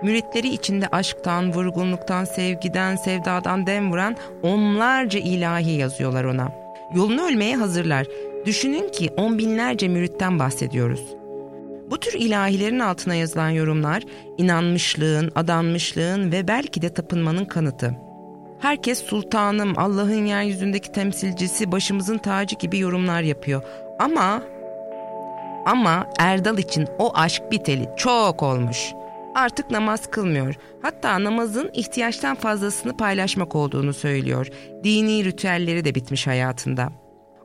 Müritleri 0.06 0.48
içinde 0.48 0.88
aşktan, 0.88 1.54
vurgunluktan, 1.54 2.26
sevgiden, 2.26 2.96
sevdadan 2.96 3.68
dem 3.68 3.92
vuran 3.92 4.16
onlarca 4.44 5.20
ilahi 5.20 5.72
yazıyorlar 5.72 6.24
ona. 6.24 6.52
Yolunu 6.96 7.28
ölmeye 7.28 7.56
hazırlar. 7.56 8.08
Düşünün 8.46 8.90
ki 8.90 9.10
on 9.18 9.38
binlerce 9.38 9.88
müritten 9.88 10.40
bahsediyoruz. 10.40 11.02
Bu 11.92 12.00
tür 12.00 12.14
ilahilerin 12.14 12.80
altına 12.80 13.16
yazılan 13.16 13.50
yorumlar 13.50 14.04
inanmışlığın, 14.38 15.32
adanmışlığın 15.36 16.32
ve 16.32 16.48
belki 16.48 16.82
de 16.82 16.94
tapınmanın 16.94 17.46
kanıtı. 17.46 17.96
Herkes 18.60 19.04
sultanım, 19.04 19.74
Allah'ın 19.78 20.26
yeryüzündeki 20.26 20.92
temsilcisi, 20.92 21.72
başımızın 21.72 22.18
tacı 22.18 22.56
gibi 22.56 22.80
yorumlar 22.80 23.22
yapıyor. 23.22 23.62
Ama 24.00 24.42
ama 25.66 26.08
Erdal 26.20 26.58
için 26.58 26.88
o 27.00 27.12
aşk 27.16 27.52
biteli 27.52 27.90
çok 27.98 28.44
olmuş. 28.44 28.94
Artık 29.36 29.72
namaz 29.72 30.12
kılmıyor. 30.12 30.56
Hatta 30.82 31.24
namazın 31.24 31.70
ihtiyaçtan 31.74 32.36
fazlasını 32.36 32.98
paylaşmak 32.98 33.56
olduğunu 33.56 33.94
söylüyor. 33.94 34.48
Dini 34.84 35.26
ritüelleri 35.26 35.86
de 35.86 35.96
bitmiş 35.96 36.28
hayatında. 36.28 36.90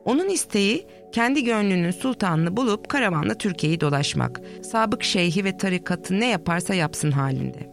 Onun 0.05 0.29
isteği 0.29 0.87
kendi 1.11 1.43
gönlünün 1.43 1.91
sultanını 1.91 2.57
bulup 2.57 2.89
karavanla 2.89 3.33
Türkiye'yi 3.33 3.81
dolaşmak. 3.81 4.41
Sabık 4.63 5.03
şeyhi 5.03 5.45
ve 5.45 5.57
tarikatı 5.57 6.19
ne 6.19 6.27
yaparsa 6.27 6.73
yapsın 6.73 7.11
halinde. 7.11 7.71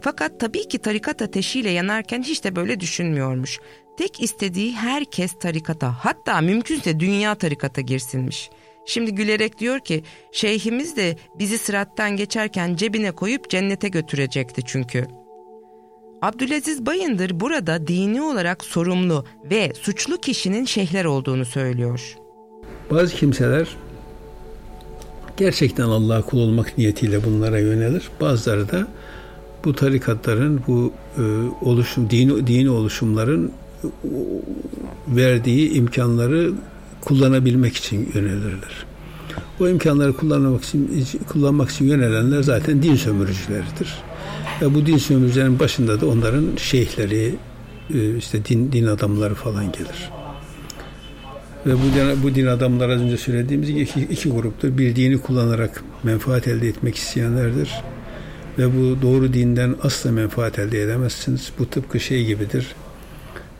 Fakat 0.00 0.40
tabii 0.40 0.68
ki 0.68 0.78
tarikat 0.78 1.22
ateşiyle 1.22 1.70
yanarken 1.70 2.22
hiç 2.22 2.44
de 2.44 2.56
böyle 2.56 2.80
düşünmüyormuş. 2.80 3.58
Tek 3.98 4.22
istediği 4.22 4.72
herkes 4.72 5.38
tarikata 5.38 5.94
hatta 6.00 6.40
mümkünse 6.40 7.00
dünya 7.00 7.34
tarikata 7.34 7.80
girsinmiş. 7.80 8.50
Şimdi 8.86 9.14
gülerek 9.14 9.58
diyor 9.58 9.80
ki 9.80 10.02
şeyhimiz 10.32 10.96
de 10.96 11.16
bizi 11.38 11.58
sırattan 11.58 12.16
geçerken 12.16 12.76
cebine 12.76 13.10
koyup 13.10 13.50
cennete 13.50 13.88
götürecekti 13.88 14.62
çünkü. 14.66 15.06
Abdülaziz 16.22 16.86
Bayındır 16.86 17.40
burada 17.40 17.86
dini 17.86 18.22
olarak 18.22 18.64
sorumlu 18.64 19.24
ve 19.50 19.72
suçlu 19.74 20.16
kişinin 20.16 20.64
şeyhler 20.64 21.04
olduğunu 21.04 21.44
söylüyor. 21.44 22.16
Bazı 22.90 23.14
kimseler 23.14 23.68
gerçekten 25.36 25.84
Allah'a 25.84 26.22
kul 26.22 26.38
olmak 26.38 26.78
niyetiyle 26.78 27.24
bunlara 27.24 27.58
yönelir. 27.58 28.08
Bazıları 28.20 28.70
da 28.70 28.88
bu 29.64 29.74
tarikatların, 29.74 30.62
bu 30.66 30.92
e, 31.18 31.22
oluşum, 31.64 32.10
dini, 32.10 32.46
dini 32.46 32.70
oluşumların 32.70 33.52
e, 33.84 33.88
verdiği 35.08 35.72
imkanları 35.72 36.52
kullanabilmek 37.06 37.76
için 37.76 38.10
yönelirler. 38.14 38.86
O 39.60 39.68
imkanları 39.68 40.12
kullanmak 40.12 40.64
için, 40.64 41.06
kullanmak 41.28 41.70
için 41.70 41.84
yönelenler 41.84 42.42
zaten 42.42 42.82
din 42.82 42.96
sömürücüleridir. 42.96 43.94
Ve 44.62 44.74
bu 44.74 44.86
din 44.86 44.96
sömürücülerin 44.96 45.58
başında 45.58 46.00
da 46.00 46.06
onların 46.06 46.56
şeyhleri, 46.56 47.34
e, 47.94 48.16
işte 48.16 48.44
din, 48.44 48.72
din 48.72 48.86
adamları 48.86 49.34
falan 49.34 49.72
gelir. 49.72 50.10
Ve 51.66 51.74
bu 51.74 51.96
din, 51.96 52.22
bu 52.22 52.34
din 52.34 52.46
adamları 52.46 52.94
az 52.94 53.00
önce 53.00 53.16
söylediğimiz 53.16 53.68
gibi 53.68 53.80
iki, 53.80 54.00
iki 54.00 54.30
gruptur. 54.30 54.78
Bir 54.78 54.96
dini 54.96 55.18
kullanarak 55.18 55.84
menfaat 56.02 56.48
elde 56.48 56.68
etmek 56.68 56.96
isteyenlerdir. 56.96 57.70
Ve 58.58 58.66
bu 58.76 59.02
doğru 59.02 59.32
dinden 59.32 59.74
asla 59.82 60.12
menfaat 60.12 60.58
elde 60.58 60.82
edemezsiniz. 60.82 61.52
Bu 61.58 61.70
tıpkı 61.70 62.00
şey 62.00 62.24
gibidir 62.24 62.66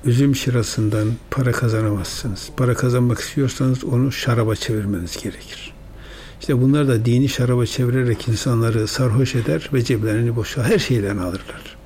üzüm 0.07 0.37
şırasından 0.37 1.09
para 1.31 1.53
kazanamazsınız. 1.53 2.51
Para 2.57 2.75
kazanmak 2.75 3.19
istiyorsanız 3.19 3.85
onu 3.85 4.13
şaraba 4.13 4.55
çevirmeniz 4.55 5.23
gerekir. 5.23 5.73
İşte 6.41 6.63
bunlar 6.63 6.89
da 6.89 7.05
dini 7.05 7.29
şaraba 7.29 7.67
çevirerek 7.67 8.29
insanları 8.29 8.89
sarhoş 8.89 9.35
eder 9.35 9.71
ve 9.73 9.85
ceplerini 9.85 10.37
boşa 10.37 10.65
her 10.65 10.79
şeylerini 10.79 11.21
alırlar. 11.21 11.77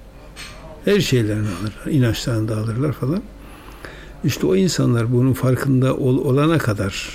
Her 0.85 1.01
şeylerini 1.01 1.49
alırlar. 1.49 1.93
İnançlarını 1.93 2.49
da 2.49 2.57
alırlar 2.57 2.93
falan. 2.93 3.23
İşte 4.25 4.47
o 4.47 4.57
insanlar 4.57 5.13
bunun 5.13 5.33
farkında 5.33 5.97
ol, 5.97 6.25
olana 6.25 6.59
kadar 6.59 7.09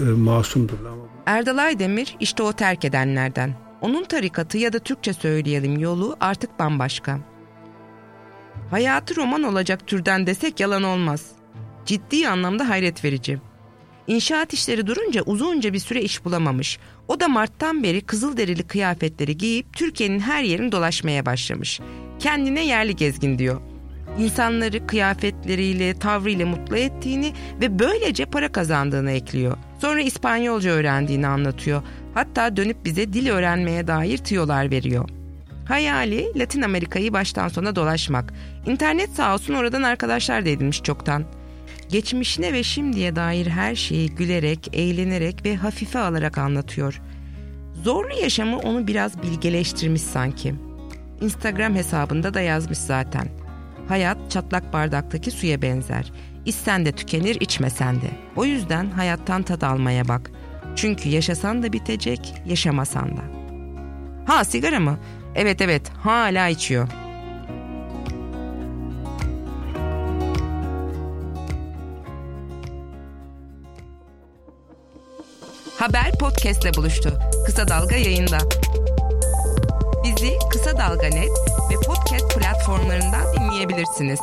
e, 0.00 0.04
masumdurlar. 0.04 0.92
Erdal 1.26 1.58
Aydemir 1.58 2.16
işte 2.20 2.42
o 2.42 2.52
terk 2.52 2.84
edenlerden. 2.84 3.54
Onun 3.80 4.04
tarikatı 4.04 4.58
ya 4.58 4.72
da 4.72 4.78
Türkçe 4.78 5.12
söyleyelim 5.12 5.78
yolu 5.78 6.16
artık 6.20 6.58
bambaşka. 6.58 7.35
Hayatı 8.70 9.16
roman 9.16 9.42
olacak 9.42 9.86
türden 9.86 10.26
desek 10.26 10.60
yalan 10.60 10.82
olmaz. 10.82 11.26
Ciddi 11.86 12.28
anlamda 12.28 12.68
hayret 12.68 13.04
verici. 13.04 13.38
İnşaat 14.06 14.52
işleri 14.52 14.86
durunca 14.86 15.22
uzunca 15.22 15.72
bir 15.72 15.78
süre 15.78 16.02
iş 16.02 16.24
bulamamış. 16.24 16.78
O 17.08 17.20
da 17.20 17.28
Mart'tan 17.28 17.82
beri 17.82 18.00
kızıl 18.00 18.36
derili 18.36 18.62
kıyafetleri 18.62 19.36
giyip 19.36 19.72
Türkiye'nin 19.72 20.20
her 20.20 20.42
yerini 20.42 20.72
dolaşmaya 20.72 21.26
başlamış. 21.26 21.80
Kendine 22.18 22.66
yerli 22.66 22.96
gezgin 22.96 23.38
diyor. 23.38 23.60
İnsanları 24.18 24.86
kıyafetleriyle, 24.86 25.98
tavrıyla 25.98 26.46
mutlu 26.46 26.76
ettiğini 26.76 27.32
ve 27.60 27.78
böylece 27.78 28.24
para 28.26 28.52
kazandığını 28.52 29.10
ekliyor. 29.10 29.56
Sonra 29.80 30.00
İspanyolca 30.00 30.70
öğrendiğini 30.70 31.26
anlatıyor. 31.26 31.82
Hatta 32.14 32.56
dönüp 32.56 32.84
bize 32.84 33.12
dil 33.12 33.28
öğrenmeye 33.28 33.86
dair 33.86 34.18
tiyolar 34.18 34.70
veriyor. 34.70 35.08
Hayali 35.68 36.38
Latin 36.38 36.62
Amerika'yı 36.62 37.12
baştan 37.12 37.48
sona 37.48 37.76
dolaşmak. 37.76 38.32
İnternet 38.66 39.10
sağ 39.10 39.34
olsun 39.34 39.54
oradan 39.54 39.82
arkadaşlar 39.82 40.44
da 40.44 40.48
edinmiş 40.48 40.82
çoktan. 40.82 41.24
Geçmişine 41.88 42.52
ve 42.52 42.62
şimdiye 42.62 43.16
dair 43.16 43.46
her 43.46 43.74
şeyi 43.74 44.14
gülerek, 44.14 44.70
eğlenerek 44.72 45.44
ve 45.44 45.56
hafife 45.56 45.98
alarak 45.98 46.38
anlatıyor. 46.38 47.00
Zorlu 47.82 48.14
yaşamı 48.22 48.58
onu 48.58 48.86
biraz 48.86 49.22
bilgeleştirmiş 49.22 50.02
sanki. 50.02 50.54
Instagram 51.20 51.74
hesabında 51.74 52.34
da 52.34 52.40
yazmış 52.40 52.78
zaten. 52.78 53.28
Hayat 53.88 54.18
çatlak 54.30 54.72
bardaktaki 54.72 55.30
suya 55.30 55.62
benzer. 55.62 56.12
İçsen 56.44 56.86
de 56.86 56.92
tükenir, 56.92 57.40
içmesen 57.40 57.96
de. 57.96 58.10
O 58.36 58.44
yüzden 58.44 58.90
hayattan 58.90 59.42
tad 59.42 59.62
almaya 59.62 60.08
bak. 60.08 60.30
Çünkü 60.76 61.08
yaşasan 61.08 61.62
da 61.62 61.72
bitecek, 61.72 62.34
yaşamasan 62.46 63.16
da. 63.16 63.22
Ha 64.26 64.44
sigara 64.44 64.80
mı? 64.80 64.98
Evet 65.36 65.60
evet 65.60 65.88
hala 66.02 66.48
içiyor. 66.48 66.88
Haber 75.78 76.12
podcastle 76.20 76.74
buluştu. 76.74 77.18
Kısa 77.46 77.68
Dalga 77.68 77.96
yayında. 77.96 78.38
Bizi 80.04 80.32
Kısa 80.52 80.78
Dalga 80.78 81.06
Net 81.06 81.30
ve 81.70 81.74
podcast 81.86 82.38
platformlarından 82.38 83.34
dinleyebilirsiniz. 83.38 84.20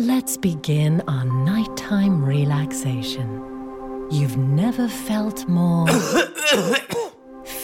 Let's 0.00 0.36
begin 0.44 0.98
our 0.98 1.24
nighttime 1.44 2.38
relaxation. 2.38 3.48
You've 4.10 4.38
never 4.38 4.88
felt 4.88 5.48
more 5.48 5.92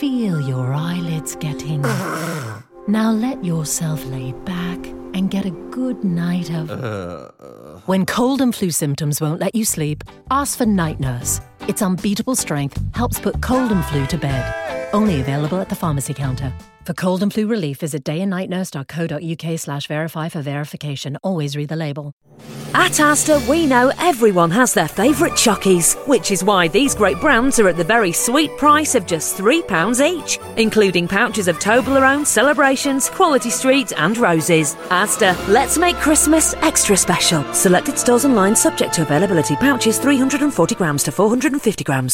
Feel 0.04 0.38
your 0.38 0.74
eyelids 0.74 1.34
getting. 1.36 1.80
now 2.86 3.10
let 3.10 3.42
yourself 3.42 4.04
lay 4.08 4.32
back 4.44 4.86
and 5.14 5.30
get 5.30 5.46
a 5.46 5.50
good 5.70 6.04
night 6.04 6.50
of. 6.50 6.70
Uh. 6.70 7.30
When 7.86 8.04
cold 8.04 8.42
and 8.42 8.54
flu 8.54 8.70
symptoms 8.70 9.18
won't 9.18 9.40
let 9.40 9.54
you 9.54 9.64
sleep, 9.64 10.04
ask 10.30 10.58
for 10.58 10.66
Night 10.66 11.00
Nurse. 11.00 11.40
Its 11.60 11.80
unbeatable 11.80 12.36
strength 12.36 12.78
helps 12.94 13.18
put 13.18 13.40
cold 13.40 13.72
and 13.72 13.82
flu 13.86 14.04
to 14.08 14.18
bed. 14.18 14.63
Only 14.94 15.20
available 15.20 15.59
at 15.59 15.68
the 15.68 15.74
pharmacy 15.74 16.14
counter. 16.14 16.52
For 16.85 16.94
cold 16.94 17.22
and 17.22 17.33
flu 17.33 17.48
relief, 17.48 17.80
visit 17.80 18.04
dayandnightnurse.co.uk 18.04 19.59
slash 19.59 19.88
verify 19.88 20.28
for 20.28 20.40
verification. 20.40 21.18
Always 21.24 21.57
read 21.57 21.68
the 21.68 21.76
label. 21.76 22.14
At 22.74 22.92
Asda, 22.92 23.48
we 23.48 23.66
know 23.66 23.92
everyone 23.98 24.50
has 24.50 24.74
their 24.74 24.88
favourite 24.88 25.35
chockies, 25.35 25.94
which 26.07 26.30
is 26.30 26.44
why 26.44 26.68
these 26.68 26.94
great 26.94 27.18
brands 27.20 27.59
are 27.59 27.68
at 27.68 27.76
the 27.76 27.85
very 27.85 28.12
sweet 28.12 28.50
price 28.57 28.94
of 28.94 29.07
just 29.07 29.37
£3 29.37 30.00
each, 30.04 30.38
including 30.57 31.09
pouches 31.09 31.48
of 31.48 31.59
Toblerone, 31.59 32.26
Celebrations, 32.26 33.09
Quality 33.11 33.50
Street, 33.50 33.92
and 33.96 34.18
Roses. 34.18 34.74
Asda, 34.90 35.37
let's 35.48 35.78
make 35.78 35.96
Christmas 35.96 36.54
extra 36.54 36.96
special. 36.96 37.42
Selected 37.54 37.98
stores 37.98 38.24
online 38.24 38.57
subject 38.57 38.92
to 38.94 39.02
availability 39.02 39.57
pouches 39.57 39.98
340 39.98 40.74
grams 40.74 41.02
to 41.04 41.12
450 41.12 41.85
grams. 41.85 42.12